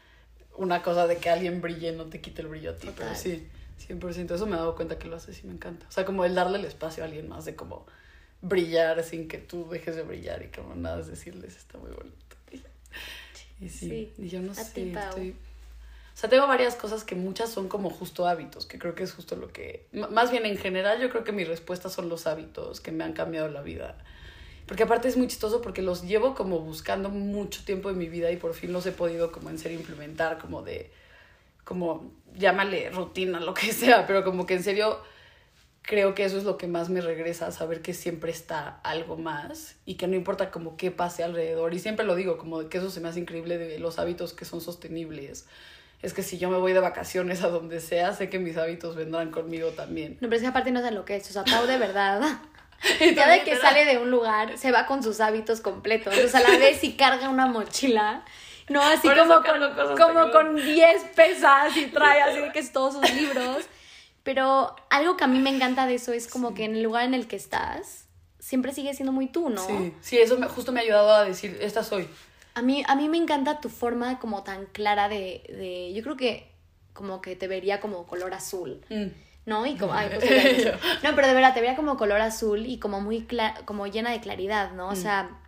una 0.56 0.82
cosa 0.82 1.06
de 1.06 1.16
que 1.16 1.30
alguien 1.30 1.60
brille 1.60 1.92
no 1.92 2.06
te 2.06 2.20
quite 2.20 2.42
el 2.42 2.48
brillo 2.48 2.70
a 2.72 2.76
ti, 2.76 2.90
pero 2.96 3.14
sí, 3.14 3.48
100%, 3.88 4.34
eso 4.34 4.46
me 4.46 4.52
he 4.54 4.58
dado 4.58 4.74
cuenta 4.76 4.98
que 4.98 5.08
lo 5.08 5.16
haces 5.16 5.42
y 5.42 5.46
me 5.46 5.52
encanta. 5.54 5.86
O 5.88 5.92
sea, 5.92 6.04
como 6.04 6.24
el 6.24 6.34
darle 6.34 6.58
el 6.58 6.64
espacio 6.64 7.02
a 7.02 7.06
alguien 7.06 7.28
más, 7.28 7.44
de 7.44 7.54
como 7.56 7.86
brillar 8.42 9.02
sin 9.04 9.28
que 9.28 9.38
tú 9.38 9.68
dejes 9.70 9.96
de 9.96 10.02
brillar 10.02 10.42
y 10.42 10.48
como 10.48 10.74
nada 10.74 11.00
es 11.00 11.06
decirles, 11.06 11.56
está 11.56 11.78
muy 11.78 11.90
bonito. 11.90 12.16
Y 13.60 13.68
sí, 13.68 13.88
Sí. 13.88 14.12
y 14.18 14.28
yo 14.28 14.40
no 14.40 14.52
A 14.52 14.56
sé, 14.56 14.72
ti, 14.72 14.92
estoy... 14.94 15.30
O 16.14 16.16
sea, 16.22 16.28
tengo 16.28 16.46
varias 16.46 16.74
cosas 16.76 17.04
que 17.04 17.14
muchas 17.14 17.50
son 17.50 17.68
como 17.68 17.88
justo 17.88 18.26
hábitos, 18.26 18.66
que 18.66 18.78
creo 18.78 18.94
que 18.94 19.02
es 19.02 19.12
justo 19.14 19.34
lo 19.36 19.48
que... 19.48 19.86
m- 19.92 20.08
Más 20.08 20.30
bien 20.30 20.44
en 20.44 20.58
general 20.58 21.00
yo 21.00 21.08
creo 21.08 21.24
que 21.24 21.32
mi 21.32 21.44
respuesta 21.44 21.88
son 21.88 22.08
los 22.10 22.26
hábitos 22.26 22.80
que 22.80 22.92
me 22.92 23.02
han 23.04 23.12
cambiado 23.14 23.48
la 23.48 23.62
vida. 23.62 23.96
Porque 24.72 24.84
aparte 24.84 25.06
es 25.06 25.18
muy 25.18 25.26
chistoso 25.26 25.60
porque 25.60 25.82
los 25.82 26.02
llevo 26.02 26.34
como 26.34 26.58
buscando 26.60 27.10
mucho 27.10 27.62
tiempo 27.62 27.90
en 27.90 27.98
mi 27.98 28.08
vida 28.08 28.30
y 28.30 28.38
por 28.38 28.54
fin 28.54 28.72
los 28.72 28.86
he 28.86 28.92
podido 28.92 29.30
como 29.30 29.50
en 29.50 29.58
serio 29.58 29.78
implementar, 29.78 30.38
como 30.38 30.62
de, 30.62 30.90
como 31.62 32.10
llámale 32.38 32.88
rutina, 32.88 33.38
lo 33.38 33.52
que 33.52 33.70
sea, 33.74 34.06
pero 34.06 34.24
como 34.24 34.46
que 34.46 34.54
en 34.54 34.62
serio 34.62 34.98
creo 35.82 36.14
que 36.14 36.24
eso 36.24 36.38
es 36.38 36.44
lo 36.44 36.56
que 36.56 36.68
más 36.68 36.88
me 36.88 37.02
regresa, 37.02 37.52
saber 37.52 37.82
que 37.82 37.92
siempre 37.92 38.30
está 38.30 38.80
algo 38.82 39.18
más 39.18 39.76
y 39.84 39.96
que 39.96 40.06
no 40.06 40.16
importa 40.16 40.50
como 40.50 40.78
qué 40.78 40.90
pase 40.90 41.22
alrededor. 41.22 41.74
Y 41.74 41.78
siempre 41.78 42.06
lo 42.06 42.14
digo, 42.14 42.38
como 42.38 42.66
que 42.70 42.78
eso 42.78 42.88
se 42.88 43.00
me 43.00 43.10
hace 43.10 43.20
increíble 43.20 43.58
de 43.58 43.78
los 43.78 43.98
hábitos 43.98 44.32
que 44.32 44.46
son 44.46 44.62
sostenibles. 44.62 45.44
Es 46.00 46.14
que 46.14 46.22
si 46.22 46.38
yo 46.38 46.48
me 46.48 46.56
voy 46.56 46.72
de 46.72 46.80
vacaciones 46.80 47.42
a 47.42 47.48
donde 47.48 47.78
sea, 47.78 48.14
sé 48.14 48.30
que 48.30 48.38
mis 48.38 48.56
hábitos 48.56 48.96
vendrán 48.96 49.32
conmigo 49.32 49.68
también. 49.72 50.12
no, 50.22 50.30
pero 50.30 50.36
es 50.36 50.40
que 50.40 50.48
aparte 50.48 50.70
no 50.70 50.80
sé 50.80 50.92
lo 50.92 51.04
que 51.04 51.16
es, 51.16 51.28
o 51.28 51.32
sea, 51.34 51.44
Pau 51.44 51.66
de 51.66 51.76
verdad. 51.76 52.40
Cada 53.14 53.44
que 53.44 53.56
sale 53.56 53.84
de 53.84 53.98
un 53.98 54.10
lugar, 54.10 54.58
se 54.58 54.72
va 54.72 54.86
con 54.86 55.02
sus 55.02 55.20
hábitos 55.20 55.60
completos. 55.60 56.16
O 56.16 56.28
sea, 56.28 56.40
a 56.40 56.50
la 56.50 56.58
vez 56.58 56.82
y 56.84 56.94
carga 56.94 57.28
una 57.28 57.46
mochila. 57.46 58.24
No, 58.68 58.82
así 58.82 59.08
Por 59.08 59.18
como, 59.18 59.42
con, 59.42 59.96
como 59.96 60.30
con 60.30 60.56
10 60.56 61.02
pesas 61.14 61.76
y 61.76 61.86
trae 61.86 62.22
así 62.22 62.40
de 62.40 62.52
que 62.52 62.58
es 62.58 62.72
todos 62.72 62.94
sus 62.94 63.14
libros. 63.14 63.64
Pero 64.22 64.74
algo 64.90 65.16
que 65.16 65.24
a 65.24 65.26
mí 65.26 65.38
me 65.40 65.50
encanta 65.50 65.86
de 65.86 65.96
eso 65.96 66.12
es 66.12 66.28
como 66.28 66.54
que 66.54 66.64
en 66.64 66.76
el 66.76 66.82
lugar 66.82 67.04
en 67.04 67.14
el 67.14 67.26
que 67.26 67.36
estás, 67.36 68.06
siempre 68.38 68.72
sigue 68.72 68.94
siendo 68.94 69.12
muy 69.12 69.26
tú, 69.26 69.50
¿no? 69.50 69.66
Sí, 69.66 69.94
sí, 70.00 70.18
eso 70.18 70.38
me, 70.38 70.46
justo 70.46 70.70
me 70.72 70.80
ha 70.80 70.82
ayudado 70.84 71.12
a 71.12 71.24
decir, 71.24 71.58
esta 71.60 71.82
soy. 71.82 72.08
A 72.54 72.62
mí, 72.62 72.84
a 72.86 72.94
mí 72.94 73.08
me 73.08 73.16
encanta 73.16 73.60
tu 73.60 73.68
forma 73.68 74.18
como 74.18 74.42
tan 74.42 74.66
clara 74.66 75.08
de, 75.08 75.42
de... 75.48 75.92
Yo 75.94 76.02
creo 76.02 76.16
que 76.16 76.52
como 76.92 77.20
que 77.22 77.36
te 77.36 77.48
vería 77.48 77.80
como 77.80 78.06
color 78.06 78.34
azul. 78.34 78.80
Mm. 78.90 79.06
¿No? 79.46 79.66
Y 79.66 79.76
como, 79.76 79.94
ay, 79.94 80.10
pues, 80.14 80.24
no, 81.02 81.14
pero 81.14 81.26
de 81.26 81.34
verdad, 81.34 81.54
te 81.54 81.60
vería 81.60 81.76
como 81.76 81.96
color 81.96 82.20
azul 82.20 82.66
y 82.66 82.78
como 82.78 83.00
muy 83.00 83.22
cla- 83.26 83.64
como 83.64 83.86
llena 83.86 84.10
de 84.10 84.20
claridad, 84.20 84.72
¿no? 84.72 84.88
O 84.88 84.96
sea, 84.96 85.38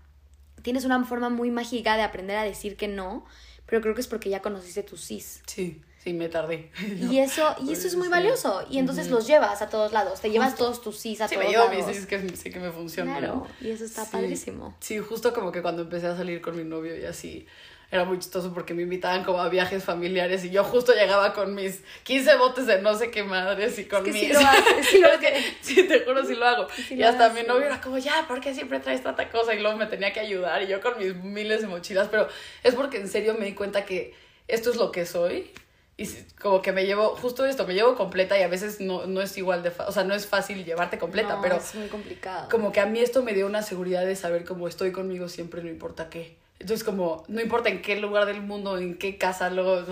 tienes 0.62 0.84
una 0.84 1.02
forma 1.04 1.28
muy 1.28 1.50
mágica 1.50 1.96
de 1.96 2.02
aprender 2.02 2.36
a 2.36 2.42
decir 2.44 2.76
que 2.76 2.88
no, 2.88 3.24
pero 3.66 3.80
creo 3.82 3.94
que 3.94 4.00
es 4.00 4.08
porque 4.08 4.30
ya 4.30 4.40
conociste 4.42 4.82
tus 4.82 5.00
sís. 5.02 5.42
Sí, 5.46 5.82
sí, 6.04 6.12
me 6.12 6.28
tardé. 6.28 6.70
Y 7.00 7.18
eso, 7.18 7.56
y 7.64 7.72
eso 7.72 7.88
es 7.88 7.96
muy 7.96 8.06
Sí. 8.06 8.10
valioso. 8.12 8.64
Y 8.70 8.78
entonces 8.78 9.08
los 9.10 9.26
llevas 9.26 9.62
a 9.62 9.68
todos 9.68 9.92
lados, 9.92 10.20
te 10.20 10.30
llevas 10.30 10.54
todos 10.54 10.80
tus 10.82 10.98
sís 10.98 11.20
a 11.22 11.26
Sí, 11.28 11.34
todos 11.34 11.46
me 11.46 11.52
llevo 11.52 11.64
lados. 11.70 11.86
mis 11.88 11.96
es 11.96 12.06
que 12.06 12.36
sí 12.36 12.50
que 12.50 12.60
me 12.60 12.70
funciona. 12.70 13.18
Claro, 13.18 13.46
y 13.60 13.70
eso 13.70 13.84
está 13.84 14.04
Sí. 14.04 14.10
padrísimo. 14.12 14.76
Sí, 14.80 14.98
justo 14.98 15.32
como 15.32 15.50
que 15.50 15.62
cuando 15.62 15.82
empecé 15.82 16.06
a 16.06 16.16
salir 16.16 16.40
con 16.42 16.56
mi 16.56 16.62
novio 16.64 16.96
y 16.96 17.04
así, 17.06 17.46
era 17.90 18.04
muy 18.04 18.18
chistoso 18.18 18.52
porque 18.52 18.74
me 18.74 18.82
invitaban 18.82 19.22
como 19.24 19.40
a 19.40 19.48
viajes 19.48 19.84
familiares 19.84 20.44
y 20.44 20.50
yo 20.50 20.64
justo 20.64 20.92
llegaba 20.92 21.32
con 21.32 21.54
mis 21.54 21.82
15 22.02 22.34
botes 22.36 22.66
de 22.66 22.82
no 22.82 22.96
sé 22.96 23.10
qué 23.10 23.22
madres 23.22 23.78
y 23.78 23.84
con 23.84 24.02
que 24.02 24.10
mis... 24.12 24.22
sí 24.22 24.28
lo 24.32 24.40
haces, 24.40 24.86
sí 24.90 24.98
lo 24.98 25.08
Es 25.12 25.18
que 25.20 25.54
sí, 25.60 25.82
te 25.86 26.00
juro, 26.00 26.24
sí 26.26 26.34
lo 26.34 26.44
hago. 26.46 26.66
Sí 26.88 26.94
y 26.94 26.96
lo 26.96 27.08
hasta 27.08 27.26
haces. 27.26 27.40
mi 27.42 27.46
novio 27.46 27.66
era 27.66 27.80
como, 27.80 27.98
ya, 27.98 28.24
¿por 28.26 28.40
qué 28.40 28.52
siempre 28.52 28.80
traes 28.80 29.02
tanta 29.02 29.30
cosa? 29.30 29.54
Y 29.54 29.60
luego 29.60 29.76
me 29.78 29.86
tenía 29.86 30.12
que 30.12 30.18
ayudar 30.20 30.60
y 30.62 30.66
yo 30.66 30.80
con 30.80 30.98
mis 30.98 31.14
miles 31.14 31.60
de 31.60 31.68
mochilas, 31.68 32.08
pero 32.08 32.26
es 32.64 32.74
porque 32.74 32.96
en 32.96 33.08
serio 33.08 33.36
me 33.38 33.46
di 33.46 33.54
cuenta 33.54 33.84
que 33.84 34.12
esto 34.48 34.70
es 34.70 34.76
lo 34.76 34.90
que 34.90 35.06
soy. 35.06 35.50
Y 35.96 36.08
como 36.40 36.60
que 36.60 36.72
me 36.72 36.86
llevo, 36.86 37.10
justo 37.16 37.46
esto, 37.46 37.66
me 37.66 37.74
llevo 37.74 37.94
completa 37.94 38.36
y 38.38 38.42
a 38.42 38.48
veces 38.48 38.80
no, 38.80 39.06
no 39.06 39.20
es 39.20 39.36
igual 39.38 39.62
de, 39.62 39.70
fa- 39.70 39.86
o 39.86 39.92
sea, 39.92 40.02
no 40.02 40.14
es 40.14 40.26
fácil 40.26 40.64
llevarte 40.64 40.98
completa, 40.98 41.36
No, 41.36 41.40
pero 41.42 41.56
es 41.56 41.74
muy 41.76 41.86
complicado. 41.88 42.48
como 42.50 42.72
que 42.72 42.80
a 42.80 42.86
mí 42.86 42.98
esto 42.98 43.22
me 43.22 43.32
dio 43.32 43.46
una 43.46 43.62
seguridad 43.62 44.04
de 44.04 44.16
saber 44.16 44.44
cómo 44.44 44.66
estoy 44.66 44.90
conmigo 44.90 45.28
siempre, 45.28 45.62
no 45.62 45.68
importa 45.70 46.10
qué. 46.10 46.36
Entonces, 46.60 46.82
como, 46.84 47.24
no 47.28 47.40
importa 47.40 47.68
en 47.68 47.82
qué 47.82 47.96
lugar 47.96 48.26
del 48.26 48.40
mundo, 48.40 48.78
en 48.78 48.96
qué 48.96 49.18
casa, 49.18 49.50
luego 49.50 49.82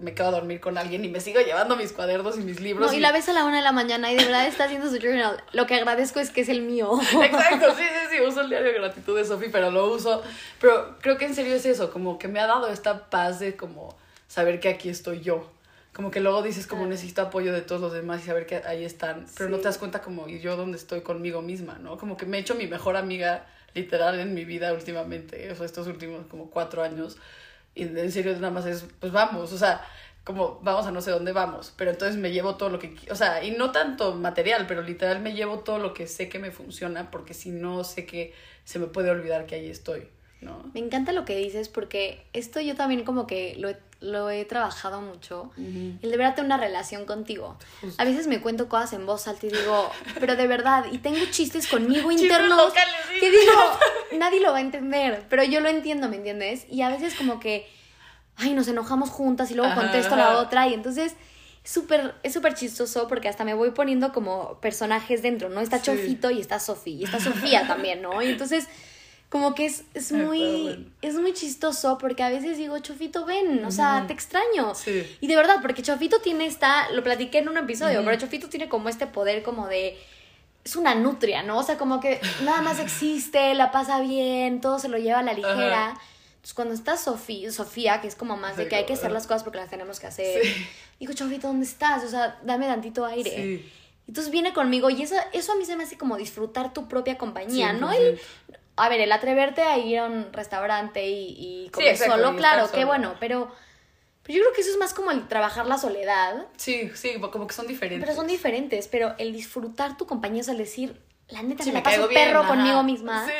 me 0.00 0.14
quedo 0.14 0.28
a 0.28 0.30
dormir 0.32 0.60
con 0.60 0.76
alguien 0.76 1.04
y 1.04 1.08
me 1.08 1.20
sigo 1.20 1.40
llevando 1.40 1.74
mis 1.76 1.92
cuadernos 1.92 2.36
y 2.36 2.40
mis 2.42 2.60
libros. 2.60 2.90
No, 2.90 2.96
y 2.96 3.00
la 3.00 3.12
ves 3.12 3.28
a 3.28 3.32
la 3.32 3.44
una 3.44 3.56
de 3.56 3.62
la 3.62 3.72
mañana 3.72 4.12
y 4.12 4.16
de 4.16 4.24
verdad 4.24 4.46
está 4.46 4.64
haciendo 4.64 4.88
su 4.90 4.98
journal. 4.98 5.42
Lo 5.52 5.66
que 5.66 5.74
agradezco 5.76 6.20
es 6.20 6.30
que 6.30 6.42
es 6.42 6.48
el 6.48 6.62
mío. 6.62 6.92
Exacto, 7.22 7.74
sí, 7.76 7.82
sí, 7.82 8.16
sí, 8.16 8.22
uso 8.26 8.42
el 8.42 8.50
diario 8.50 8.72
de 8.72 8.78
gratitud 8.78 9.16
de 9.16 9.24
Sofi, 9.24 9.46
pero 9.50 9.70
lo 9.70 9.90
uso. 9.92 10.22
Pero 10.60 10.96
creo 11.00 11.16
que 11.18 11.24
en 11.24 11.34
serio 11.34 11.54
es 11.54 11.64
eso, 11.66 11.90
como 11.92 12.18
que 12.18 12.28
me 12.28 12.40
ha 12.40 12.46
dado 12.46 12.68
esta 12.68 13.08
paz 13.10 13.38
de 13.40 13.56
como 13.56 13.96
saber 14.28 14.60
que 14.60 14.68
aquí 14.68 14.88
estoy 14.88 15.20
yo. 15.20 15.50
Como 15.92 16.12
que 16.12 16.20
luego 16.20 16.42
dices 16.42 16.68
como 16.68 16.86
necesito 16.86 17.22
apoyo 17.22 17.52
de 17.52 17.62
todos 17.62 17.80
los 17.80 17.92
demás 17.92 18.22
y 18.22 18.26
saber 18.26 18.46
que 18.46 18.56
ahí 18.58 18.84
están, 18.84 19.26
pero 19.36 19.48
no 19.50 19.56
Sí. 19.56 19.62
te 19.62 19.68
das 19.68 19.78
cuenta 19.78 20.00
como 20.00 20.28
y 20.28 20.38
yo 20.38 20.56
dónde 20.56 20.76
estoy 20.78 21.00
conmigo 21.00 21.42
misma, 21.42 21.78
¿no? 21.80 21.98
Como 21.98 22.16
que 22.16 22.24
me 22.26 22.36
he 22.36 22.40
hecho 22.40 22.54
mi 22.54 22.68
mejor 22.68 22.96
amiga 22.96 23.46
literal 23.74 24.20
en 24.20 24.32
mi 24.34 24.44
vida 24.44 24.72
últimamente, 24.72 25.50
o 25.50 25.56
sea, 25.56 25.66
estos 25.66 25.88
últimos 25.88 26.26
como 26.26 26.50
cuatro 26.50 26.82
años. 26.82 27.16
Y 27.74 27.82
en 27.82 28.12
serio 28.12 28.32
nada 28.34 28.50
más 28.50 28.66
es, 28.66 28.84
pues 29.00 29.12
vamos, 29.12 29.52
o 29.52 29.58
sea, 29.58 29.84
como 30.24 30.60
vamos 30.62 30.86
a 30.86 30.90
no 30.90 31.00
sé 31.00 31.10
dónde 31.10 31.32
vamos, 31.32 31.72
pero 31.76 31.90
entonces 31.90 32.16
me 32.16 32.30
llevo 32.30 32.56
todo 32.56 32.68
lo 32.68 32.78
que, 32.78 32.94
o 33.10 33.16
sea, 33.16 33.42
y 33.42 33.52
no 33.52 33.72
tanto 33.72 34.14
material, 34.14 34.66
pero 34.68 34.82
literal 34.82 35.20
me 35.20 35.32
llevo 35.34 35.60
todo 35.60 35.78
lo 35.78 35.94
que 35.94 36.06
sé 36.06 36.28
que 36.28 36.38
me 36.38 36.50
funciona, 36.50 37.10
porque 37.10 37.34
si 37.34 37.50
no 37.50 37.82
sé 37.82 38.04
que 38.04 38.34
se 38.64 38.78
me 38.78 38.86
puede 38.86 39.10
olvidar 39.10 39.46
que 39.46 39.54
ahí 39.54 39.70
estoy, 39.70 40.06
¿no? 40.40 40.70
Me 40.74 40.80
encanta 40.80 41.12
lo 41.12 41.24
que 41.24 41.36
dices 41.36 41.68
porque 41.68 42.24
esto 42.32 42.60
yo 42.60 42.76
también 42.76 43.04
como 43.04 43.26
que 43.26 43.56
lo 43.58 43.68
he, 43.68 43.76
lo 44.00 44.30
he 44.30 44.44
trabajado 44.44 45.00
mucho. 45.00 45.50
El 45.56 45.98
de 46.10 46.16
verdad 46.16 46.34
tener 46.36 46.46
una 46.46 46.56
relación 46.58 47.04
contigo. 47.06 47.56
Justo. 47.80 48.00
A 48.00 48.04
veces 48.04 48.26
me 48.28 48.40
cuento 48.40 48.68
cosas 48.68 48.92
en 48.92 49.04
voz 49.06 49.26
alta 49.26 49.46
y 49.46 49.50
digo, 49.50 49.90
pero 50.20 50.36
de 50.36 50.46
verdad, 50.46 50.84
y 50.92 50.98
tengo 50.98 51.18
chistes 51.30 51.66
conmigo 51.66 52.10
internos 52.12 52.56
locales, 52.68 52.94
que 53.18 53.30
digo, 53.30 53.52
nadie 54.18 54.40
lo 54.40 54.52
va 54.52 54.58
a 54.58 54.60
entender, 54.60 55.24
pero 55.28 55.42
yo 55.42 55.60
lo 55.60 55.68
entiendo, 55.68 56.08
¿me 56.08 56.16
entiendes? 56.16 56.66
Y 56.70 56.82
a 56.82 56.88
veces 56.88 57.14
como 57.14 57.40
que, 57.40 57.66
ay, 58.36 58.54
nos 58.54 58.68
enojamos 58.68 59.10
juntas 59.10 59.50
y 59.50 59.54
luego 59.54 59.72
Ajá, 59.72 59.80
contesto 59.82 60.14
ajá. 60.14 60.32
la 60.32 60.38
otra 60.38 60.68
y 60.68 60.74
entonces... 60.74 61.14
Es 61.64 61.74
súper 61.74 62.14
es 62.22 62.32
súper 62.32 62.54
chistoso 62.54 63.08
porque 63.08 63.28
hasta 63.28 63.44
me 63.44 63.52
voy 63.52 63.72
poniendo 63.72 64.10
como 64.14 64.58
personajes 64.60 65.20
dentro, 65.20 65.50
¿no? 65.50 65.60
Está 65.60 65.78
Sí. 65.78 65.86
Chofito 65.86 66.30
y 66.30 66.40
está 66.40 66.60
Sofía 66.60 66.94
y 66.94 67.04
está 67.04 67.20
Sofía 67.20 67.66
también, 67.66 68.00
¿no? 68.00 68.22
Y 68.22 68.28
entonces 68.28 68.68
como 69.28 69.54
que 69.54 69.66
es, 69.66 69.84
es 69.94 70.10
Está 70.10 70.16
muy 70.24 70.92
es 71.02 71.14
muy 71.14 71.32
chistoso 71.34 71.98
porque 71.98 72.22
a 72.22 72.30
veces 72.30 72.56
digo, 72.56 72.78
Chofito, 72.78 73.24
ven, 73.24 73.64
o 73.64 73.70
sea, 73.70 74.04
te 74.06 74.12
extraño. 74.12 74.74
Sí. 74.74 75.04
Y 75.20 75.26
de 75.26 75.36
verdad, 75.36 75.56
porque 75.60 75.82
Chofito 75.82 76.20
tiene 76.20 76.46
esta, 76.46 76.90
lo 76.90 77.02
platiqué 77.02 77.38
en 77.38 77.48
un 77.48 77.56
episodio, 77.56 78.02
pero 78.04 78.18
Chofito 78.18 78.48
tiene 78.48 78.68
como 78.68 78.88
este 78.88 79.06
poder 79.06 79.42
como 79.42 79.66
de, 79.66 79.98
es 80.64 80.76
una 80.76 80.94
nutria, 80.94 81.42
¿no? 81.42 81.58
O 81.58 81.62
sea, 81.62 81.78
como 81.78 82.00
que 82.00 82.20
nada 82.42 82.62
más 82.62 82.78
existe, 82.78 83.54
la 83.54 83.70
pasa 83.70 84.00
bien, 84.00 84.60
todo 84.60 84.78
se 84.78 84.88
lo 84.88 84.98
lleva 84.98 85.20
a 85.20 85.22
la 85.22 85.32
ligera. 85.32 85.90
Ajá. 85.90 86.00
Entonces, 86.36 86.54
cuando 86.54 86.74
está 86.74 86.96
Sofía, 86.96 87.50
Sofía, 87.50 88.00
que 88.00 88.06
es 88.06 88.14
como 88.14 88.36
más 88.36 88.56
de 88.56 88.68
que 88.68 88.76
hay 88.76 88.86
que 88.86 88.92
hacer 88.92 89.10
las 89.10 89.26
cosas 89.26 89.42
porque 89.42 89.58
las 89.58 89.68
tenemos 89.68 89.98
que 89.98 90.06
hacer, 90.06 90.42
Sí. 90.42 90.66
digo, 91.00 91.12
Chofito, 91.12 91.48
¿dónde 91.48 91.66
estás? 91.66 92.04
O 92.04 92.08
sea, 92.08 92.38
dame 92.44 92.66
tantito 92.66 93.04
aire. 93.04 93.30
Sí. 93.30 93.72
Entonces 94.06 94.32
viene 94.32 94.54
conmigo 94.54 94.88
y 94.88 95.02
eso, 95.02 95.16
eso 95.32 95.52
a 95.52 95.56
mí 95.56 95.66
se 95.66 95.76
me 95.76 95.84
hace 95.84 95.98
como 95.98 96.16
disfrutar 96.16 96.72
tu 96.72 96.88
propia 96.88 97.18
compañía, 97.18 97.74
¿no? 97.74 97.90
100%. 97.90 97.96
El, 97.96 98.20
a 98.80 98.88
ver, 98.88 99.00
el 99.00 99.12
atreverte 99.12 99.62
a 99.62 99.76
ir 99.78 99.98
a 99.98 100.06
un 100.06 100.32
restaurante 100.32 101.06
y, 101.08 101.64
y 101.66 101.70
comer 101.70 101.90
exacto, 101.90 102.14
solo, 102.14 102.32
y 102.32 102.36
claro, 102.36 102.70
qué 102.72 102.84
bueno, 102.84 103.14
pero, 103.20 103.50
pero 104.22 104.38
yo 104.38 104.42
creo 104.44 104.54
que 104.54 104.60
eso 104.60 104.70
es 104.70 104.76
más 104.78 104.94
como 104.94 105.10
el 105.10 105.26
trabajar 105.28 105.66
la 105.66 105.78
soledad, 105.78 106.46
Sí, 106.56 106.90
sí, 106.94 107.14
como 107.32 107.46
que 107.46 107.54
son 107.54 107.66
diferentes. 107.66 108.06
pero 108.06 108.16
son 108.16 108.26
diferentes, 108.26 108.88
pero 108.88 109.14
el 109.18 109.32
disfrutar 109.32 109.96
tu 109.96 110.06
compañía, 110.06 110.42
o 110.42 110.44
sea, 110.44 110.52
el 110.52 110.58
decir, 110.58 111.00
la 111.28 111.42
neta, 111.42 111.62
Sí, 111.64 111.70
me 111.70 111.76
la 111.78 111.82
paso 111.82 112.08
bien, 112.08 112.28
perro 112.28 112.40
ajá. 112.40 112.48
conmigo 112.48 112.82
misma, 112.82 113.26
Sí. 113.26 113.32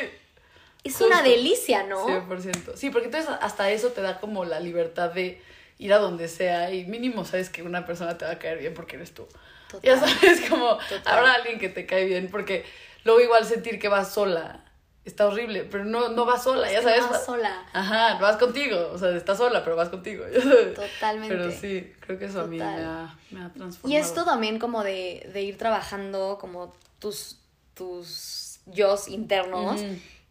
es 0.84 0.92
justo. 0.94 1.06
una 1.06 1.22
delicia, 1.22 1.82
¿no? 1.84 2.06
100%. 2.06 2.76
Sí, 2.76 2.90
porque 2.90 3.06
entonces 3.06 3.30
hasta 3.40 3.70
eso 3.70 3.88
te 3.88 4.00
da 4.02 4.20
como 4.20 4.44
la 4.44 4.60
libertad 4.60 5.10
de 5.10 5.42
ir 5.78 5.92
a 5.92 5.98
donde 5.98 6.26
sea 6.28 6.72
y 6.72 6.84
mínimo 6.86 7.24
sabes 7.24 7.50
que 7.50 7.62
una 7.62 7.86
persona 7.86 8.18
te 8.18 8.24
va 8.24 8.32
a 8.32 8.38
caer 8.38 8.58
bien 8.58 8.74
porque 8.74 8.96
eres 8.96 9.14
tú. 9.14 9.26
Total. 9.70 9.82
Ya 9.82 9.96
sabes, 9.98 10.48
como 10.48 10.76
Total. 10.78 11.02
habrá 11.06 11.32
alguien 11.34 11.58
que 11.58 11.68
te 11.68 11.86
cae 11.86 12.04
bien 12.06 12.28
porque 12.30 12.64
luego 13.04 13.20
igual 13.20 13.44
sentir 13.44 13.78
que 13.78 13.88
vas 13.88 14.12
sola 14.12 14.64
está 15.08 15.26
horrible, 15.26 15.64
pero 15.64 15.84
no, 15.84 16.08
no 16.10 16.24
vas 16.24 16.44
sola, 16.44 16.70
ya 16.70 16.78
Es 16.78 16.84
sabes. 16.84 17.00
no 17.02 17.08
vas 17.08 17.20
va- 17.20 17.24
sola. 17.24 17.66
Ajá, 17.72 18.18
vas 18.20 18.36
contigo, 18.36 18.90
o 18.92 18.98
sea, 18.98 19.10
estás 19.16 19.38
sola, 19.38 19.64
pero 19.64 19.74
vas 19.76 19.88
contigo. 19.88 20.24
Totalmente. 20.74 21.36
Pero 21.36 21.50
sí, 21.50 21.92
creo 22.00 22.18
que 22.18 22.26
eso 22.26 22.40
a 22.42 22.46
mí 22.46 22.58
me 22.58 22.64
ha, 22.64 23.16
me 23.30 23.40
ha 23.44 23.48
transformado. 23.52 23.88
Y 23.88 23.96
esto 23.96 24.24
también 24.24 24.58
como 24.58 24.84
de, 24.84 25.28
de 25.32 25.42
ir 25.42 25.58
trabajando 25.58 26.38
como 26.40 26.74
tus, 26.98 27.38
tus 27.74 28.60
yos 28.66 29.08
internos, 29.08 29.80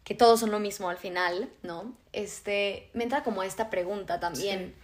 que 0.04 0.14
todos 0.14 0.40
son 0.40 0.50
lo 0.50 0.60
mismo 0.60 0.88
al 0.88 0.96
final, 0.96 1.48
¿no? 1.62 1.92
Este, 2.12 2.88
me 2.94 3.04
entra 3.04 3.22
como 3.22 3.42
esta 3.42 3.68
pregunta 3.70 4.20
también. 4.20 4.74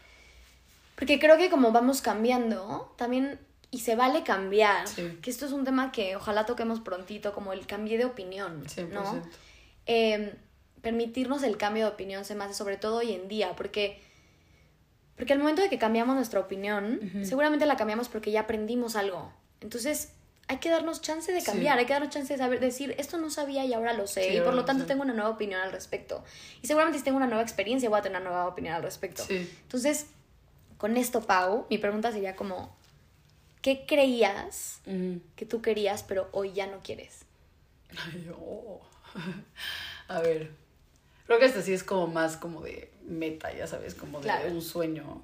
Porque 0.97 1.19
creo 1.19 1.37
que 1.39 1.51
como 1.51 1.73
vamos 1.73 2.03
cambiando, 2.03 2.93
también, 2.97 3.39
y 3.71 3.81
se 3.81 3.97
vale 3.97 4.23
cambiar, 4.23 4.87
Sí. 4.87 5.19
que 5.23 5.31
esto 5.31 5.47
es 5.47 5.53
un 5.53 5.65
tema 5.65 5.91
que 5.93 6.15
ojalá 6.15 6.47
toquemos 6.47 6.79
prontito, 6.81 7.33
como 7.33 7.53
el 7.53 7.67
cambio 7.67 7.99
de 7.99 8.05
opinión, 8.05 8.65
100%. 8.67 8.89
¿no? 8.91 9.23
Eh, 9.87 10.35
permitirnos 10.83 11.43
el 11.43 11.57
cambio 11.57 11.87
de 11.87 11.93
opinión 11.93 12.25
se 12.25 12.35
me 12.35 12.45
hace 12.45 12.55
sobre 12.55 12.77
todo 12.77 12.97
hoy 12.99 13.13
en 13.13 13.29
día, 13.29 13.55
porque... 13.57 14.01
Porque 15.17 15.33
al 15.33 15.39
momento 15.39 15.63
de 15.63 15.69
que 15.71 15.79
cambiamos 15.79 16.17
nuestra 16.17 16.41
opinión, 16.41 16.99
seguramente 17.25 17.67
la 17.67 17.77
cambiamos 17.77 18.09
porque 18.09 18.33
ya 18.33 18.41
aprendimos 18.41 18.97
algo. 18.97 19.33
Entonces, 19.61 20.11
hay 20.49 20.59
que 20.59 20.69
darnos 20.71 21.01
chance 21.01 21.33
de 21.33 21.41
Sí. 21.41 21.47
cambiar, 21.47 21.79
hay 21.79 21.87
que 21.87 21.93
darnos 21.93 22.11
chance 22.13 22.33
de 22.33 22.39
saber, 22.39 22.59
decir, 22.59 22.95
esto 22.99 23.17
no 23.17 23.31
sabía 23.31 23.65
y 23.65 23.73
ahora 23.73 23.93
lo 23.93 24.09
sé, 24.09 24.31
Sí, 24.31 24.37
y 24.39 24.41
por 24.41 24.55
lo 24.55 24.65
tanto 24.65 24.87
tengo 24.87 25.03
una 25.03 25.15
nueva 25.15 25.31
opinión 25.31 25.61
al 25.61 25.71
respecto. 25.71 26.25
Y 26.63 26.67
seguramente 26.67 26.99
si 26.99 27.05
tengo 27.05 27.17
una 27.17 27.29
nueva 27.29 27.43
experiencia, 27.43 27.89
voy 27.89 28.01
a 28.01 28.03
tener 28.03 28.21
una 28.21 28.29
nueva 28.31 28.49
opinión 28.49 28.75
al 28.75 28.83
respecto. 28.83 29.25
Entonces, 29.31 30.07
con 30.79 30.97
esto, 30.97 31.21
Pau, 31.23 31.67
mi 31.71 31.79
pregunta 31.79 32.11
sería 32.11 32.35
como, 32.35 32.77
¿qué 33.63 33.85
creías 33.87 34.81
que 35.37 35.47
tú 35.47 35.63
querías, 35.63 36.03
pero 36.03 36.29
hoy 36.33 36.53
ya 36.53 36.67
no 36.67 36.81
quieres? 36.83 37.21
Ay, 37.97 38.29
oh. 38.37 38.81
A 40.09 40.21
ver, 40.21 40.51
creo 41.27 41.39
que 41.39 41.47
este 41.47 41.63
sí 41.63 41.73
es 41.73 41.83
como 41.85 42.07
más 42.07 42.37
como 42.37 42.61
de 42.63 42.91
meta, 43.07 43.53
ya 43.55 43.67
sabes, 43.67 43.95
como 43.95 44.19
de 44.19 44.25
Claro. 44.25 44.51
un 44.51 44.61
sueño. 44.63 45.23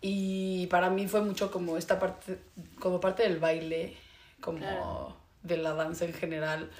Y 0.00 0.66
para 0.68 0.90
mí 0.90 1.08
fue 1.08 1.22
mucho 1.22 1.50
como 1.50 1.76
esta 1.76 1.98
parte, 1.98 2.38
como 2.78 3.00
parte 3.00 3.22
del 3.24 3.38
baile, 3.38 3.96
como 4.40 4.58
Claro. 4.58 5.16
de 5.42 5.56
la 5.56 5.72
danza 5.74 6.04
en 6.04 6.12
general. 6.14 6.70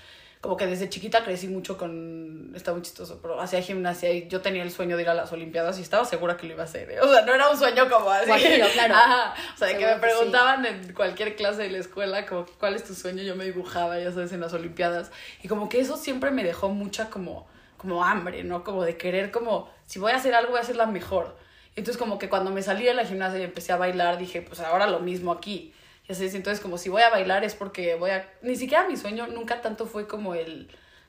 Como 0.46 0.56
que 0.56 0.68
desde 0.68 0.88
chiquita 0.88 1.24
crecí 1.24 1.48
mucho 1.48 1.76
con, 1.76 2.52
está 2.54 2.72
muy 2.72 2.80
chistoso, 2.80 3.18
pero 3.20 3.40
hacía 3.40 3.60
gimnasia 3.62 4.12
y 4.12 4.28
yo 4.28 4.40
tenía 4.42 4.62
el 4.62 4.70
sueño 4.70 4.96
de 4.96 5.02
ir 5.02 5.08
a 5.08 5.14
las 5.14 5.32
Olimpiadas 5.32 5.76
y 5.80 5.82
estaba 5.82 6.04
segura 6.04 6.36
que 6.36 6.46
lo 6.46 6.52
iba 6.52 6.62
a 6.62 6.66
hacer. 6.66 6.88
¿eh? 6.88 7.00
O 7.00 7.08
sea, 7.12 7.22
no 7.22 7.34
era 7.34 7.50
un 7.50 7.58
sueño 7.58 7.90
como 7.90 8.08
así. 8.08 8.28
Guajiro, 8.28 8.68
claro. 8.72 8.94
Ajá. 8.94 9.34
O 9.52 9.58
sea, 9.58 9.66
de 9.66 9.76
que 9.76 9.84
me 9.84 9.94
que 9.94 9.94
sí. 9.94 10.00
preguntaban 10.02 10.64
en 10.64 10.92
cualquier 10.92 11.34
clase 11.34 11.62
de 11.62 11.70
la 11.70 11.78
escuela, 11.78 12.26
como, 12.26 12.46
¿cuál 12.60 12.76
es 12.76 12.84
tu 12.84 12.94
sueño? 12.94 13.24
Yo 13.24 13.34
me 13.34 13.44
dibujaba, 13.44 13.98
ya 13.98 14.12
sabes, 14.12 14.30
en 14.30 14.40
las 14.40 14.52
Olimpiadas. 14.52 15.10
Y 15.42 15.48
como 15.48 15.68
que 15.68 15.80
eso 15.80 15.96
siempre 15.96 16.30
me 16.30 16.44
dejó 16.44 16.68
mucha 16.68 17.10
como, 17.10 17.48
como 17.76 18.04
hambre, 18.04 18.44
¿no? 18.44 18.62
Como 18.62 18.84
de 18.84 18.96
querer, 18.96 19.32
como, 19.32 19.68
si 19.84 19.98
voy 19.98 20.12
a 20.12 20.16
hacer 20.16 20.32
algo, 20.36 20.50
voy 20.50 20.60
a 20.60 20.62
hacerla 20.62 20.86
mejor. 20.86 21.36
Entonces 21.74 21.98
como 22.00 22.20
que 22.20 22.28
cuando 22.28 22.52
me 22.52 22.62
salí 22.62 22.84
de 22.84 22.94
la 22.94 23.04
gimnasia 23.04 23.40
y 23.40 23.42
empecé 23.42 23.72
a 23.72 23.76
bailar, 23.78 24.16
dije, 24.16 24.42
pues 24.42 24.60
ahora 24.60 24.86
lo 24.86 25.00
mismo 25.00 25.32
aquí. 25.32 25.74
Ya 26.08 26.14
sabes, 26.14 26.34
entonces 26.34 26.62
como 26.62 26.78
si 26.78 26.88
voy 26.88 27.02
a 27.02 27.10
bailar 27.10 27.44
es 27.44 27.54
porque 27.54 27.94
voy 27.96 28.10
a... 28.10 28.30
Ni 28.42 28.56
siquiera 28.56 28.86
mi 28.88 28.96
sueño 28.96 29.26
nunca 29.26 29.60
tanto 29.60 29.86
fue 29.86 30.06
como 30.06 30.34
el... 30.34 30.68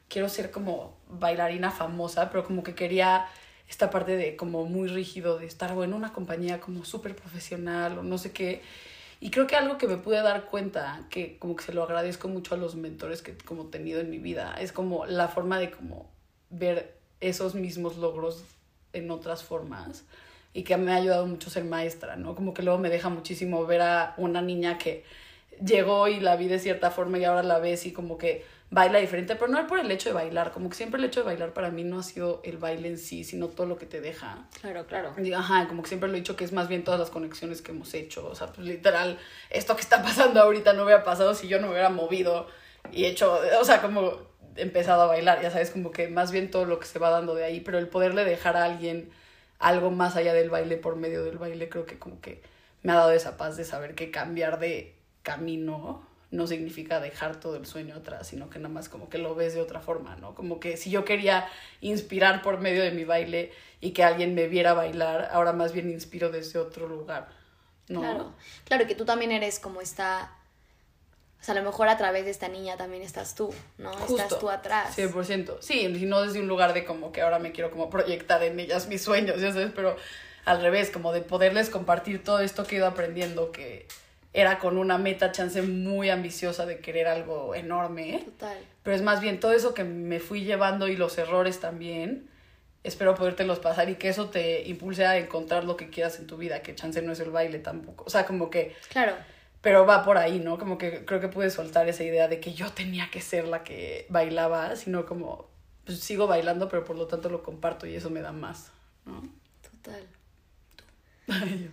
Quiero 0.10 0.30
ser 0.30 0.52
como 0.52 0.98
bailarina 1.10 1.70
famosa, 1.70 2.30
pero 2.30 2.44
como 2.46 2.64
que 2.64 2.74
quería 2.74 3.28
esta 3.68 3.90
parte 3.90 4.16
de 4.16 4.36
como 4.36 4.66
muy 4.66 4.88
rígido, 4.88 5.38
de 5.38 5.46
estar 5.46 5.72
en 5.72 5.94
una 5.94 6.14
compañía 6.14 6.60
como 6.60 6.86
súper 6.86 7.16
profesional 7.16 8.00
o 8.00 8.04
no 8.04 8.18
sé 8.18 8.32
qué. 8.32 8.62
Y 9.20 9.32
creo 9.32 9.48
que 9.48 9.56
algo 9.56 9.78
que 9.78 9.88
me 9.88 9.98
pude 9.98 10.22
dar 10.22 10.46
cuenta, 10.46 11.06
que 11.10 11.38
como 11.38 11.56
que 11.56 11.64
se 11.64 11.74
lo 11.74 11.84
agradezco 11.84 12.28
mucho 12.28 12.56
a 12.56 12.58
los 12.58 12.76
mentores 12.76 13.22
que 13.22 13.38
como 13.38 13.64
he 13.64 13.68
tenido 13.68 14.00
en 14.00 14.10
mi 14.10 14.20
vida, 14.20 14.56
es 14.60 14.72
como 14.72 15.06
la 15.06 15.28
forma 15.28 15.60
de 15.60 15.72
como 15.72 16.10
ver 16.50 16.98
esos 17.20 17.56
mismos 17.56 17.98
logros 17.98 18.46
en 18.94 19.12
otras 19.12 19.44
formas 19.44 20.06
y 20.58 20.64
que 20.64 20.76
me 20.76 20.92
ha 20.92 20.96
ayudado 20.96 21.28
mucho 21.28 21.52
ser 21.52 21.66
maestra, 21.66 22.16
¿no? 22.16 22.34
Como 22.34 22.52
que 22.52 22.64
luego 22.64 22.80
me 22.80 22.90
deja 22.90 23.10
muchísimo 23.10 23.64
ver 23.68 23.84
a 23.84 24.16
una 24.18 24.42
niña 24.42 24.80
que 24.80 25.04
llegó 25.64 26.08
y 26.08 26.20
la 26.20 26.36
vi 26.36 26.48
de 26.48 26.58
cierta 26.58 26.90
forma 26.90 27.20
y 27.20 27.26
ahora 27.26 27.44
la 27.44 27.60
ves 27.60 27.86
y 27.86 27.94
como 27.94 28.18
que 28.18 28.44
baila 28.72 28.98
diferente, 28.98 29.36
pero 29.36 29.52
no 29.52 29.60
es 29.60 29.66
por 29.66 29.78
el 29.78 29.92
hecho 29.92 30.10
de 30.10 30.16
bailar, 30.16 30.52
como 30.52 30.70
que 30.70 30.76
siempre 30.76 30.98
el 30.98 31.06
hecho 31.06 31.20
de 31.20 31.28
bailar 31.28 31.54
para 31.54 31.70
mí 31.70 31.84
no 31.84 32.00
ha 32.00 32.04
sido 32.04 32.42
el 32.44 32.58
baile 32.58 32.88
en 32.88 32.98
sí, 32.98 33.24
sino 33.24 33.50
todo 33.50 33.68
lo 33.68 33.78
que 33.78 33.86
te 33.86 34.02
deja. 34.02 34.48
Claro, 34.60 34.88
claro. 34.88 35.14
Ajá, 35.36 35.68
como 35.68 35.84
que 35.84 35.90
siempre 35.90 36.10
lo 36.10 36.16
he 36.16 36.22
dicho 36.22 36.36
que 36.36 36.44
es 36.44 36.52
más 36.52 36.68
bien 36.68 36.84
todas 36.84 37.00
las 37.00 37.12
conexiones 37.12 37.62
que 37.62 37.72
hemos 37.72 37.94
hecho. 37.94 38.28
O 38.28 38.34
sea, 38.34 38.48
pues 38.48 38.66
literal, 38.66 39.20
esto 39.52 39.76
que 39.76 39.82
está 39.82 40.02
pasando 40.02 40.42
ahorita 40.42 40.74
no 40.74 40.86
hubiera 40.86 41.04
pasado 41.04 41.36
si 41.36 41.48
yo 41.48 41.60
no 41.60 41.68
me 41.68 41.74
hubiera 41.74 41.90
movido 41.90 42.48
y 42.92 43.06
hecho, 43.06 43.40
o 43.62 43.64
sea, 43.64 43.80
como 43.80 44.22
empezado 44.56 45.04
a 45.04 45.06
bailar, 45.06 45.40
ya 45.40 45.52
sabes, 45.52 45.70
como 45.70 45.92
que 45.92 46.08
más 46.08 46.32
bien 46.32 46.50
todo 46.50 46.66
lo 46.66 46.80
que 46.80 46.88
se 46.88 46.98
va 46.98 47.12
dando 47.12 47.36
de 47.36 47.44
ahí, 47.44 47.60
pero 47.60 47.78
el 47.78 47.88
poderle 47.88 48.26
dejar 48.26 48.58
a 48.58 48.64
alguien 48.64 49.12
algo 49.60 49.92
más 49.92 50.16
allá 50.16 50.34
del 50.34 50.50
baile 50.50 50.78
por 50.78 50.96
medio 50.96 51.24
del 51.24 51.38
baile, 51.38 51.70
creo 51.70 51.86
que 51.86 51.98
como 51.98 52.22
que 52.22 52.42
me 52.84 52.92
ha 52.92 52.96
dado 52.96 53.12
esa 53.12 53.38
paz 53.38 53.58
de 53.58 53.66
saber 53.66 53.96
que 53.96 54.12
cambiar 54.12 54.60
de 54.60 54.96
camino 55.24 56.06
no 56.30 56.46
significa 56.46 57.00
dejar 57.00 57.40
todo 57.40 57.56
el 57.56 57.66
sueño 57.66 57.96
atrás, 57.96 58.28
sino 58.28 58.50
que 58.50 58.60
nada 58.60 58.74
más 58.74 58.90
como 58.90 59.10
que 59.10 59.18
lo 59.18 59.34
ves 59.34 59.54
de 59.54 59.62
otra 59.62 59.80
forma, 59.80 60.16
¿no? 60.18 60.36
Como 60.36 60.60
que 60.60 60.76
si 60.76 60.90
yo 60.90 61.06
quería 61.06 61.48
inspirar 61.80 62.42
por 62.42 62.60
medio 62.60 62.84
de 62.84 62.92
mi 62.92 63.06
baile 63.06 63.52
y 63.80 63.92
que 63.92 64.04
alguien 64.04 64.36
me 64.36 64.48
viera 64.48 64.74
bailar, 64.74 65.30
ahora 65.32 65.54
más 65.54 65.72
bien 65.72 65.90
inspiro 65.90 66.30
desde 66.30 66.60
otro 66.60 66.88
lugar, 66.88 67.30
¿no? 67.88 68.02
Claro. 68.02 68.34
Claro 68.66 68.88
que 68.88 68.96
tú 68.96 69.06
también 69.06 69.32
eres 69.32 69.60
como 69.60 69.82
esta. 69.82 70.34
O 71.40 71.44
sea, 71.44 71.54
a 71.54 71.58
lo 71.60 71.64
mejor 71.64 71.88
a 71.88 71.98
través 71.98 72.26
de 72.26 72.32
esta 72.32 72.48
niña 72.48 72.78
también 72.78 73.04
estás 73.04 73.36
tú, 73.36 73.54
¿no? 73.78 73.94
Justo. 73.94 74.22
Estás 74.22 74.40
tú 74.40 74.50
atrás. 74.50 74.98
100%. 74.98 75.58
Sí, 75.62 75.82
y 75.82 76.06
no 76.06 76.22
desde 76.22 76.40
un 76.40 76.48
lugar 76.48 76.74
de 76.74 76.84
como 76.84 77.12
que 77.12 77.22
ahora 77.22 77.40
me 77.40 77.52
quiero 77.52 77.72
como 77.72 77.90
proyectar 77.90 78.42
en 78.44 78.60
ellas 78.60 78.88
mis 78.88 79.02
sueños, 79.04 79.40
ya 79.40 79.52
sabes, 79.54 79.72
pero 79.76 79.96
al 80.46 80.62
revés, 80.62 80.90
como 80.92 81.14
de 81.14 81.22
poderles 81.22 81.70
compartir 81.70 82.24
todo 82.24 82.40
esto 82.40 82.66
que 82.66 82.76
he 82.76 82.78
ido 82.80 82.88
aprendiendo, 82.88 83.52
que 83.52 83.88
era 84.34 84.60
con 84.60 84.78
una 84.78 84.98
meta, 84.98 85.32
chance 85.32 85.62
muy 85.62 86.10
ambiciosa 86.10 86.66
de 86.66 86.80
querer 86.80 87.08
algo 87.08 87.56
enorme, 87.56 88.16
¿eh? 88.16 88.24
Total. 88.26 88.58
pero 88.84 88.96
es 88.96 89.02
más 89.02 89.20
bien 89.22 89.40
todo 89.40 89.52
eso 89.54 89.74
que 89.74 89.84
me 89.84 90.20
fui 90.20 90.44
llevando 90.44 90.88
y 90.88 90.96
los 90.96 91.18
errores 91.18 91.60
también. 91.60 92.30
Espero 92.84 93.16
podértelos 93.16 93.60
pasar 93.60 93.90
y 93.90 93.96
que 93.96 94.08
eso 94.10 94.30
te 94.30 94.64
impulse 94.68 95.06
a 95.06 95.18
encontrar 95.18 95.66
lo 95.66 95.76
que 95.76 95.90
quieras 95.90 96.20
en 96.20 96.28
tu 96.28 96.38
vida, 96.38 96.62
que 96.62 96.76
chance 96.76 97.02
no 97.02 97.12
es 97.12 97.20
el 97.20 97.32
baile 97.32 97.60
tampoco. 97.60 98.06
O 98.06 98.10
sea, 98.10 98.26
como 98.26 98.50
que 98.50 98.76
Claro. 98.90 99.14
Pero 99.68 99.86
va 99.86 100.02
por 100.06 100.18
ahí, 100.18 100.40
¿no? 100.40 100.58
Como 100.58 100.78
que 100.78 101.04
creo 101.04 101.20
que 101.20 101.28
pude 101.28 101.50
soltar 101.50 101.90
esa 101.90 102.02
idea 102.02 102.30
de 102.30 102.40
que 102.40 102.54
yo 102.54 102.72
tenía 102.72 103.12
que 103.12 103.20
ser 103.20 103.50
la 103.50 103.66
que 103.66 104.06
bailaba, 104.08 104.78
sino 104.78 105.06
como, 105.06 105.46
pues 105.84 106.00
sigo 106.00 106.26
bailando, 106.26 106.70
pero 106.70 106.86
por 106.86 106.96
lo 106.96 107.08
tanto 107.08 107.28
lo 107.28 107.44
comparto 107.44 107.86
y 107.86 107.94
eso 107.94 108.10
me 108.10 108.22
da 108.22 108.32
más, 108.32 108.72
¿no? 109.06 109.28
Total. 109.62 110.08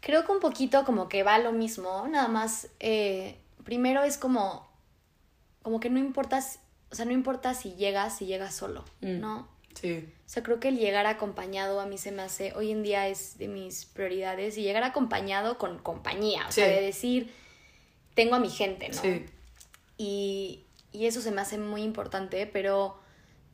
Creo 0.00 0.24
que 0.26 0.32
un 0.32 0.40
poquito 0.40 0.84
como 0.84 1.08
que 1.08 1.22
va 1.22 1.38
lo 1.38 1.52
mismo, 1.52 2.08
nada 2.08 2.26
más, 2.26 2.66
eh, 2.80 3.38
primero 3.62 4.02
es 4.02 4.18
como, 4.18 4.68
como 5.62 5.78
que 5.78 5.90
no 5.90 6.00
importa, 6.00 6.40
si- 6.42 6.58
o 6.90 6.96
sea, 6.96 7.04
no 7.04 7.12
importa 7.12 7.54
si 7.54 7.76
llegas, 7.76 8.16
si 8.18 8.26
llegas 8.26 8.52
solo, 8.52 8.84
Mm. 9.00 9.20
¿no? 9.20 9.46
Sí, 9.74 10.08
O 10.26 10.28
sea, 10.28 10.42
creo 10.42 10.60
que 10.60 10.68
el 10.68 10.78
llegar 10.78 11.06
acompañado 11.06 11.80
a 11.80 11.86
mí 11.86 11.98
se 11.98 12.12
me 12.12 12.22
hace, 12.22 12.52
hoy 12.54 12.70
en 12.70 12.82
día 12.82 13.08
es 13.08 13.38
de 13.38 13.48
mis 13.48 13.84
prioridades, 13.86 14.56
y 14.58 14.62
llegar 14.62 14.82
acompañado 14.84 15.58
con 15.58 15.78
compañía, 15.78 16.46
o 16.48 16.52
sea, 16.52 16.66
de 16.66 16.80
decir, 16.80 17.32
tengo 18.14 18.34
a 18.34 18.38
mi 18.40 18.50
gente, 18.50 18.88
¿no? 18.88 19.00
sí, 19.00 19.26
Y, 19.98 20.64
y 20.92 21.06
eso 21.06 21.20
se 21.20 21.30
me 21.30 21.40
hace 21.40 21.58
muy 21.58 21.82
importante, 21.82 22.46
pero 22.46 22.98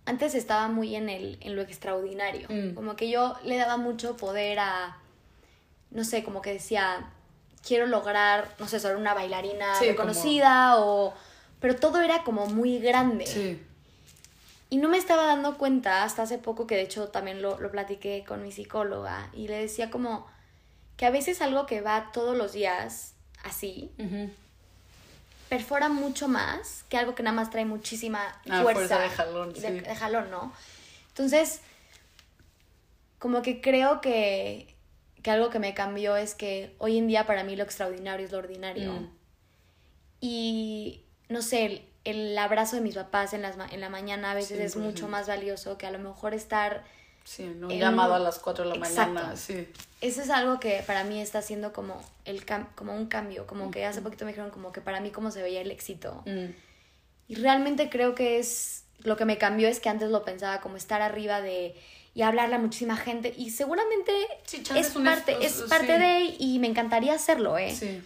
antes 0.07 0.35
estaba 0.35 0.69
muy 0.69 0.97
en, 0.97 1.09
el, 1.09 1.37
en 1.41 1.55
lo 1.57 1.63
extraordinario. 1.63 2.49
Mm. 2.49 2.75
Como 2.75 2.97
que 2.97 3.11
yo 3.11 3.37
le 3.45 3.57
daba 3.57 3.77
mucho 3.77 4.17
poder 4.17 4.59
a, 4.59 4.97
no 5.91 6.03
sé, 6.05 6.25
como 6.25 6.41
que 6.43 6.53
decía, 6.53 7.11
quiero 7.67 7.87
lograr, 7.87 8.55
no 8.59 8.67
sé, 8.69 8.81
ser 8.81 8.97
una 8.97 9.15
bailarina 9.15 9.75
Sí, 9.75 9.87
reconocida 9.89 10.79
o... 10.81 11.15
Pero 11.61 11.75
todo 11.77 12.01
era 12.01 12.23
como 12.23 12.47
muy 12.47 12.79
grande. 12.79 13.27
sí, 13.27 13.61
Y 14.71 14.77
no 14.77 14.89
me 14.89 14.99
estaba 14.99 15.25
dando 15.27 15.57
cuenta 15.57 16.03
hasta 16.03 16.23
hace 16.23 16.39
poco, 16.39 16.67
que 16.67 16.75
de 16.75 16.83
hecho 16.83 17.09
también 17.09 17.41
lo, 17.41 17.59
lo 17.59 17.71
platiqué 17.71 18.25
con 18.27 18.43
mi 18.43 18.53
psicóloga, 18.53 19.31
y 19.33 19.49
le 19.49 19.57
decía 19.57 19.91
como 19.91 20.27
que 20.97 21.07
a 21.07 21.11
veces 21.11 21.41
algo 21.41 21.65
que 21.67 21.81
va 21.81 22.11
todos 22.13 22.37
los 22.37 22.53
días 22.53 23.15
así, 23.45 23.91
perfora 25.49 25.89
mucho 25.89 26.29
más 26.29 26.85
que 26.91 26.99
algo 26.99 27.15
que 27.15 27.23
nada 27.23 27.35
más 27.35 27.51
trae 27.51 27.65
muchísima 27.65 28.21
Ah, 28.51 28.63
fuerza. 28.63 28.97
fuerza 28.97 28.99
de 28.99 29.09
jalón, 29.11 29.51
y 29.57 29.61
de, 29.61 29.69
sí. 29.69 29.81
de 29.81 29.95
jalón, 29.97 30.31
¿no? 30.31 30.53
Entonces, 31.09 31.61
como 33.19 33.41
que 33.43 33.61
creo 33.61 34.01
que, 34.01 34.75
que 35.23 35.31
algo 35.31 35.49
que 35.51 35.59
me 35.59 35.73
cambió 35.73 36.17
es 36.17 36.35
que 36.35 36.75
hoy 36.79 36.99
en 36.99 37.07
día 37.07 37.27
para 37.27 37.43
mí 37.43 37.57
lo 37.57 37.65
extraordinario 37.65 38.27
es 38.27 38.33
lo 38.33 38.39
ordinario. 38.39 38.93
Mm. 38.93 39.11
Y 40.21 41.05
no 41.29 41.43
sé, 41.43 41.88
el, 42.11 42.37
abrazo 42.39 42.77
de 42.77 42.83
mis 42.83 42.95
papás 42.95 43.33
en, 43.33 43.43
las, 43.43 43.57
ma- 43.57 43.69
en 43.71 43.81
la 43.81 43.89
mañana 43.89 44.31
a 44.33 44.35
veces 44.35 44.59
es 44.61 44.77
100%. 44.77 44.81
mucho 44.81 45.09
más 45.09 45.27
valioso 45.29 45.77
que 45.79 45.87
a 45.87 45.91
lo 45.91 45.99
mejor 45.99 46.35
estar... 46.35 46.85
Sí. 47.25 47.43
En 47.43 47.69
Llamado 47.79 48.15
un- 48.15 48.21
a 48.21 48.25
las 48.25 48.39
4 48.39 48.65
de 48.65 48.71
la 48.71 48.77
Exacto. 48.87 49.13
mañana, 49.15 49.37
sí. 49.37 49.69
Eso 50.01 50.23
es 50.23 50.31
algo 50.31 50.59
que 50.61 50.83
para 50.87 51.05
mí 51.05 51.21
está 51.21 51.43
siendo 51.43 51.73
como, 51.75 52.01
el 52.25 52.47
cam- 52.47 52.69
como 52.75 52.95
un 52.95 53.07
cambio, 53.07 53.47
como 53.47 53.71
que 53.71 53.85
hace 53.85 54.01
poquito 54.01 54.25
me 54.25 54.31
dijeron 54.31 54.51
como 54.51 54.73
que 54.73 54.81
para 54.81 55.01
mí 55.01 55.11
cómo 55.11 55.31
se 55.31 55.43
veía 55.43 55.61
el 55.61 55.71
éxito. 55.71 56.23
Mm. 56.25 56.47
Y 57.29 57.35
realmente 57.35 57.91
creo 57.91 58.15
que 58.15 58.39
es 58.39 58.85
lo 59.01 59.17
que 59.19 59.27
me 59.27 59.37
cambió 59.37 59.69
es 59.69 59.79
que 59.79 59.91
antes 59.91 60.09
lo 60.11 60.25
pensaba 60.25 60.61
como 60.63 60.77
estar 60.79 61.03
arriba 61.03 61.43
de 61.43 61.77
y 62.15 62.23
hablarle 62.23 62.55
a 62.57 62.59
muchísima 62.59 62.97
gente 62.97 63.33
y 63.37 63.51
seguramente 63.51 64.11
Sí, 64.47 64.63
es 64.75 64.97
un 64.97 65.05
parte 65.05 65.37
es- 65.45 65.63
parte 65.69 65.99
de 65.99 66.35
y 66.39 66.59
me 66.59 66.67
encantaría 66.69 67.13
hacerlo, 67.13 67.59
¿eh? 67.59 67.77
Sí, 67.77 68.03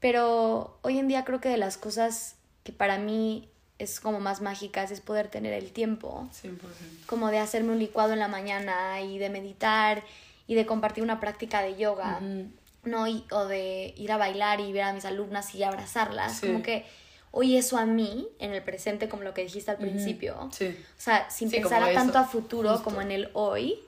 Pero 0.00 0.78
hoy 0.82 0.98
en 0.98 1.08
día 1.08 1.24
creo 1.24 1.40
que 1.40 1.48
de 1.48 1.56
las 1.56 1.76
cosas 1.78 2.34
que 2.68 2.72
para 2.74 2.98
mí 2.98 3.48
es 3.78 3.98
como 3.98 4.20
más 4.20 4.42
mágicas 4.42 4.90
es 4.90 5.00
poder 5.00 5.28
tener 5.28 5.54
el 5.54 5.72
tiempo 5.72 6.28
100%. 6.34 6.58
como 7.06 7.30
de 7.30 7.38
hacerme 7.38 7.72
un 7.72 7.78
licuado 7.78 8.12
en 8.12 8.18
la 8.18 8.28
mañana 8.28 9.00
y 9.00 9.16
de 9.16 9.30
meditar 9.30 10.04
y 10.46 10.54
de 10.54 10.66
compartir 10.66 11.02
una 11.02 11.18
práctica 11.18 11.62
de 11.62 11.76
yoga. 11.76 12.20
¿no? 12.84 13.06
Y- 13.08 13.24
o 13.32 13.46
de 13.46 13.94
ir 13.96 14.12
a 14.12 14.18
bailar 14.18 14.60
y 14.60 14.70
ver 14.72 14.82
a 14.82 14.92
mis 14.92 15.04
alumnas 15.06 15.54
y 15.54 15.62
abrazarlas. 15.62 16.38
Sí. 16.40 16.46
Como 16.48 16.62
que 16.62 16.84
hoy 17.30 17.56
eso 17.56 17.78
a 17.78 17.86
mí, 17.86 18.28
en 18.38 18.52
el 18.52 18.62
presente, 18.62 19.08
como 19.08 19.22
lo 19.22 19.32
que 19.32 19.42
dijiste 19.44 19.70
al 19.70 19.78
principio, 19.78 20.48
Sí. 20.52 20.66
o 20.68 21.00
sea, 21.00 21.30
sin 21.30 21.48
Sí, 21.50 21.56
pensar 21.56 21.90
tanto 21.94 22.18
a 22.18 22.24
futuro 22.24 22.68
justo. 22.70 22.84
como 22.84 23.00
en 23.00 23.10
el 23.12 23.30
hoy, 23.32 23.80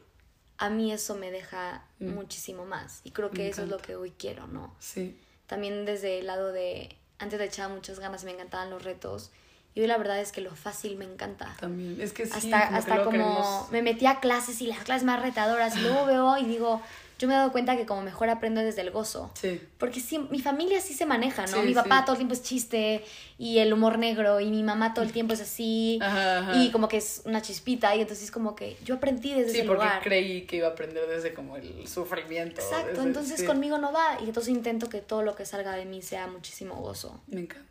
a 0.57 0.71
mí 0.71 0.91
eso 0.91 1.17
me 1.17 1.31
deja 1.31 1.85
muchísimo 1.99 2.65
más. 2.65 3.01
Y 3.05 3.11
creo 3.11 3.31
que 3.31 3.43
Me 3.45 3.49
eso 3.51 3.63
es 3.65 3.69
lo 3.69 3.77
que 3.79 3.97
hoy 3.97 4.11
quiero, 4.17 4.47
¿no? 4.47 4.75
Sí. 4.81 5.19
También 5.47 5.85
desde 5.85 6.19
el 6.21 6.27
lado 6.27 6.51
de, 6.53 6.97
antes 7.21 7.39
le 7.39 7.45
echaba 7.47 7.73
muchas 7.73 8.01
ganas 8.01 8.23
y 8.23 8.27
me 8.27 8.33
encantaban 8.33 8.71
los 8.71 8.83
retos. 8.83 9.31
Y 9.75 9.81
hoy 9.83 9.87
la 9.87 9.97
verdad 9.99 10.19
es 10.21 10.33
que 10.33 10.41
lo 10.41 10.51
fácil 10.57 10.97
me 10.97 11.05
encanta 11.05 11.55
También. 11.61 12.01
Es 12.01 12.13
que 12.13 12.27
sí, 12.27 12.33
hasta 12.35 12.59
como 12.61 12.71
que 12.71 12.77
hasta 12.79 12.95
luego 12.97 13.11
como 13.11 13.17
queremos- 13.19 13.71
me 13.71 13.83
metí 13.83 14.07
a 14.07 14.19
clases 14.19 14.61
y 14.63 14.67
las 14.67 14.79
clases 14.81 15.05
más 15.05 15.23
retadoras 15.23 15.77
y 15.77 15.81
luego 15.83 16.07
veo 16.07 16.37
y 16.39 16.45
digo 16.45 16.83
yo 17.21 17.29
me 17.29 17.35
he 17.35 17.37
dado 17.37 17.53
cuenta 17.53 17.77
que 17.77 17.87
como 17.87 18.03
mejor 18.03 18.31
aprendo 18.31 18.61
desde 18.63 18.81
el 18.81 18.91
gozo 18.91 19.31
Sí. 19.35 19.61
porque 19.79 20.01
sí, 20.01 20.19
mi 20.31 20.41
familia 20.41 20.81
sí 20.81 20.95
se 20.95 21.07
maneja 21.07 21.43
no 21.47 21.59
Sí, 21.61 21.67
mi 21.69 21.75
papá 21.75 21.99
sí. 21.99 22.05
todo 22.07 22.13
el 22.15 22.19
tiempo 22.19 22.35
es 22.35 22.43
chiste 22.43 23.05
y 23.39 23.59
el 23.59 23.73
humor 23.73 23.99
negro 23.99 24.41
y 24.41 24.51
mi 24.51 24.63
mamá 24.63 24.95
todo 24.95 25.05
el 25.05 25.13
tiempo 25.13 25.35
es 25.35 25.41
así 25.43 25.99
Ajá, 26.03 26.39
ajá. 26.39 26.57
y 26.57 26.71
como 26.73 26.89
que 26.89 26.97
es 26.97 27.23
una 27.27 27.43
chispita 27.43 27.95
y 27.95 28.01
entonces 28.01 28.25
es 28.25 28.31
como 28.31 28.57
que 28.57 28.77
yo 28.85 28.97
aprendí 28.97 29.35
desde 29.35 29.53
Sí, 29.53 29.59
ese 29.59 29.67
porque 29.69 29.85
lugar 29.85 30.03
creí 30.03 30.47
que 30.47 30.57
iba 30.57 30.69
a 30.69 30.71
aprender 30.71 31.07
desde 31.09 31.35
como 31.35 31.57
el 31.57 31.87
sufrimiento. 31.87 32.61
exacto 32.61 32.89
desde- 32.89 33.03
entonces 33.03 33.41
sí. 33.41 33.47
conmigo 33.47 33.79
no 33.79 33.93
va 33.93 34.19
y 34.21 34.25
entonces 34.25 34.49
intento 34.53 34.89
que 34.89 35.01
todo 35.01 35.23
lo 35.23 35.37
que 35.37 35.45
salga 35.45 35.73
de 35.77 35.85
mí 35.85 36.03
sea 36.03 36.27
muchísimo 36.27 36.75
gozo 36.77 37.21
Me 37.29 37.43
encanta. 37.43 37.67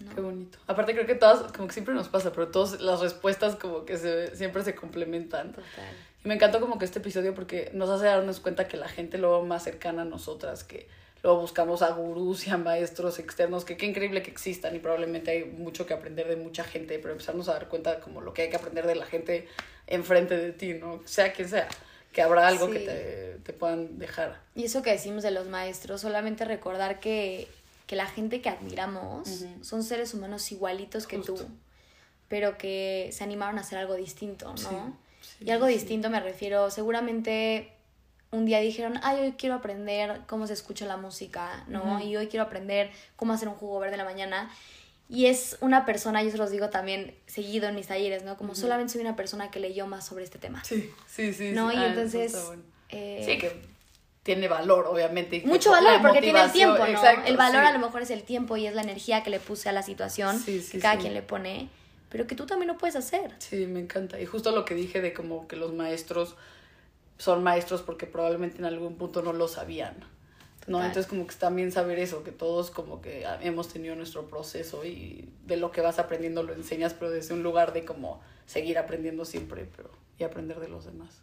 ¿no? 0.00 0.14
Qué 0.14 0.20
bonito. 0.20 0.58
Aparte 0.68 0.92
creo 0.94 1.06
que 1.06 1.16
todas, 1.16 1.50
como 1.52 1.66
que 1.66 1.74
siempre 1.74 1.92
nos 1.92 2.08
pasa, 2.08 2.30
pero 2.32 2.48
todas 2.48 2.80
las 2.80 3.00
respuestas 3.00 3.56
como 3.56 3.84
que 3.84 3.96
se, 3.98 4.36
siempre 4.36 4.62
se 4.62 4.74
complementan. 4.76 5.48
total 5.52 5.64
me 6.28 6.34
encantó 6.34 6.60
como 6.60 6.78
que 6.78 6.84
este 6.84 6.98
episodio 6.98 7.34
porque 7.34 7.70
nos 7.72 7.88
hace 7.88 8.04
darnos 8.04 8.38
cuenta 8.38 8.68
que 8.68 8.76
la 8.76 8.86
gente 8.86 9.16
luego 9.16 9.46
más 9.46 9.64
cercana 9.64 10.02
a 10.02 10.04
nosotras, 10.04 10.62
que 10.62 10.86
luego 11.22 11.40
buscamos 11.40 11.80
a 11.80 11.88
gurús 11.88 12.46
y 12.46 12.50
a 12.50 12.58
maestros 12.58 13.18
externos, 13.18 13.64
que 13.64 13.78
qué 13.78 13.86
increíble 13.86 14.22
que 14.22 14.30
existan 14.30 14.76
y 14.76 14.78
probablemente 14.78 15.30
hay 15.30 15.44
mucho 15.46 15.86
que 15.86 15.94
aprender 15.94 16.28
de 16.28 16.36
mucha 16.36 16.64
gente, 16.64 16.98
pero 16.98 17.12
empezarnos 17.12 17.48
a 17.48 17.54
dar 17.54 17.68
cuenta 17.68 18.00
como 18.00 18.20
lo 18.20 18.34
que 18.34 18.42
hay 18.42 18.50
que 18.50 18.56
aprender 18.56 18.86
de 18.86 18.94
la 18.94 19.06
gente 19.06 19.48
enfrente 19.86 20.36
de 20.36 20.52
ti, 20.52 20.74
¿no? 20.74 21.00
Sea 21.06 21.32
quien 21.32 21.48
sea, 21.48 21.66
que 22.12 22.20
habrá 22.20 22.46
algo 22.46 22.68
que 22.68 22.80
te, 22.80 23.38
te 23.42 23.54
puedan 23.54 23.98
dejar. 23.98 24.38
Y 24.54 24.64
eso 24.64 24.82
que 24.82 24.90
decimos 24.90 25.22
de 25.22 25.30
los 25.30 25.46
maestros, 25.46 26.02
solamente 26.02 26.44
recordar 26.44 27.00
que, 27.00 27.48
que 27.86 27.96
la 27.96 28.06
gente 28.06 28.42
que 28.42 28.50
admiramos 28.50 29.46
son 29.62 29.82
seres 29.82 30.12
humanos 30.12 30.52
igualitos 30.52 31.06
que 31.06 31.16
tú, 31.16 31.38
pero 32.28 32.58
que 32.58 33.08
se 33.12 33.24
animaron 33.24 33.56
a 33.56 33.62
hacer 33.62 33.78
algo 33.78 33.94
distinto, 33.94 34.50
¿no? 34.50 34.58
Sí, 34.58 34.66
sí, 35.38 35.44
y 35.46 35.50
algo 35.50 35.66
sí. 35.66 35.74
distinto 35.74 36.10
me 36.10 36.20
refiero, 36.20 36.70
seguramente 36.70 37.72
un 38.30 38.44
día 38.44 38.60
dijeron, 38.60 39.00
ay, 39.02 39.20
hoy 39.20 39.32
quiero 39.32 39.54
aprender 39.54 40.20
cómo 40.26 40.46
se 40.46 40.52
escucha 40.52 40.84
la 40.86 40.96
música, 40.98 41.64
¿no? 41.68 41.96
Ujú. 41.96 42.04
Y 42.06 42.16
hoy 42.16 42.26
quiero 42.26 42.44
aprender 42.44 42.90
cómo 43.16 43.32
hacer 43.32 43.48
un 43.48 43.54
jugo 43.54 43.78
verde 43.80 43.94
en 43.94 43.98
la 43.98 44.04
mañana. 44.04 44.50
Y 45.08 45.24
es 45.26 45.56
una 45.62 45.86
persona, 45.86 46.22
yo 46.22 46.30
se 46.30 46.36
los 46.36 46.50
digo 46.50 46.68
también 46.68 47.14
seguido 47.26 47.66
en 47.68 47.74
mis 47.74 47.86
talleres, 47.86 48.24
¿no? 48.24 48.36
Como 48.36 48.54
solamente 48.54 48.92
soy 48.92 49.00
una 49.00 49.16
persona 49.16 49.50
que 49.50 49.58
leyó 49.58 49.86
más 49.86 50.04
sobre 50.04 50.24
este 50.24 50.38
tema. 50.38 50.62
Sí, 50.64 50.90
sí, 51.06 51.32
sí. 51.32 51.52
¿No? 51.52 51.70
sí. 51.70 51.76
Y 51.76 51.80
Ah, 51.80 51.86
entonces... 51.86 52.44
bueno. 52.46 52.62
eh, 52.90 53.22
Sí, 53.24 53.38
que 53.38 53.62
tiene 54.22 54.46
valor, 54.48 54.84
obviamente. 54.86 55.42
mucho 55.46 55.70
valor 55.70 56.02
porque 56.02 56.20
tiene 56.20 56.42
el 56.42 56.52
tiempo, 56.52 56.76
¿no? 56.76 56.84
exacto, 56.86 57.26
el 57.26 57.38
valor 57.38 57.64
a 57.64 57.72
lo 57.72 57.78
mejor 57.78 58.02
es 58.02 58.10
el 58.10 58.24
tiempo 58.24 58.58
y 58.58 58.66
es 58.66 58.74
la 58.74 58.82
energía 58.82 59.22
que 59.22 59.30
le 59.30 59.40
puse 59.40 59.70
a 59.70 59.72
la 59.72 59.82
situación, 59.82 60.44
que 60.44 60.78
cada 60.78 60.98
quien 60.98 61.14
le 61.14 61.22
pone, 61.22 61.70
pero 62.08 62.26
que 62.26 62.34
tú 62.34 62.46
también 62.46 62.68
lo 62.68 62.78
puedes 62.78 62.96
hacer. 62.96 63.34
Sí, 63.38 63.66
me 63.66 63.80
encanta. 63.80 64.20
Y 64.20 64.26
justo 64.26 64.50
lo 64.50 64.64
que 64.64 64.74
dije 64.74 65.00
de 65.00 65.12
como 65.12 65.46
que 65.48 65.56
los 65.56 65.72
maestros 65.72 66.36
son 67.18 67.42
maestros 67.42 67.82
porque 67.82 68.06
probablemente 68.06 68.58
en 68.58 68.64
algún 68.64 68.96
punto 68.96 69.22
no 69.22 69.32
lo 69.32 69.48
sabían. 69.48 69.96
¿no? 70.68 70.84
Entonces 70.84 71.06
como 71.06 71.26
que 71.26 71.34
también 71.34 71.72
saber 71.72 71.98
eso, 71.98 72.22
que 72.22 72.30
todos 72.30 72.70
como 72.70 73.00
que 73.00 73.24
hemos 73.40 73.68
tenido 73.68 73.96
nuestro 73.96 74.28
proceso 74.28 74.84
y 74.84 75.28
de 75.46 75.56
lo 75.56 75.72
que 75.72 75.80
vas 75.80 75.98
aprendiendo 75.98 76.42
lo 76.42 76.52
enseñas, 76.52 76.94
pero 76.94 77.10
desde 77.10 77.32
un 77.32 77.42
lugar 77.42 77.72
de 77.72 77.84
como 77.84 78.20
seguir 78.46 78.78
aprendiendo 78.78 79.24
siempre, 79.24 79.66
pero 79.74 79.90
y 80.18 80.24
aprender 80.24 80.60
de 80.60 80.68
los 80.68 80.84
demás. 80.84 81.22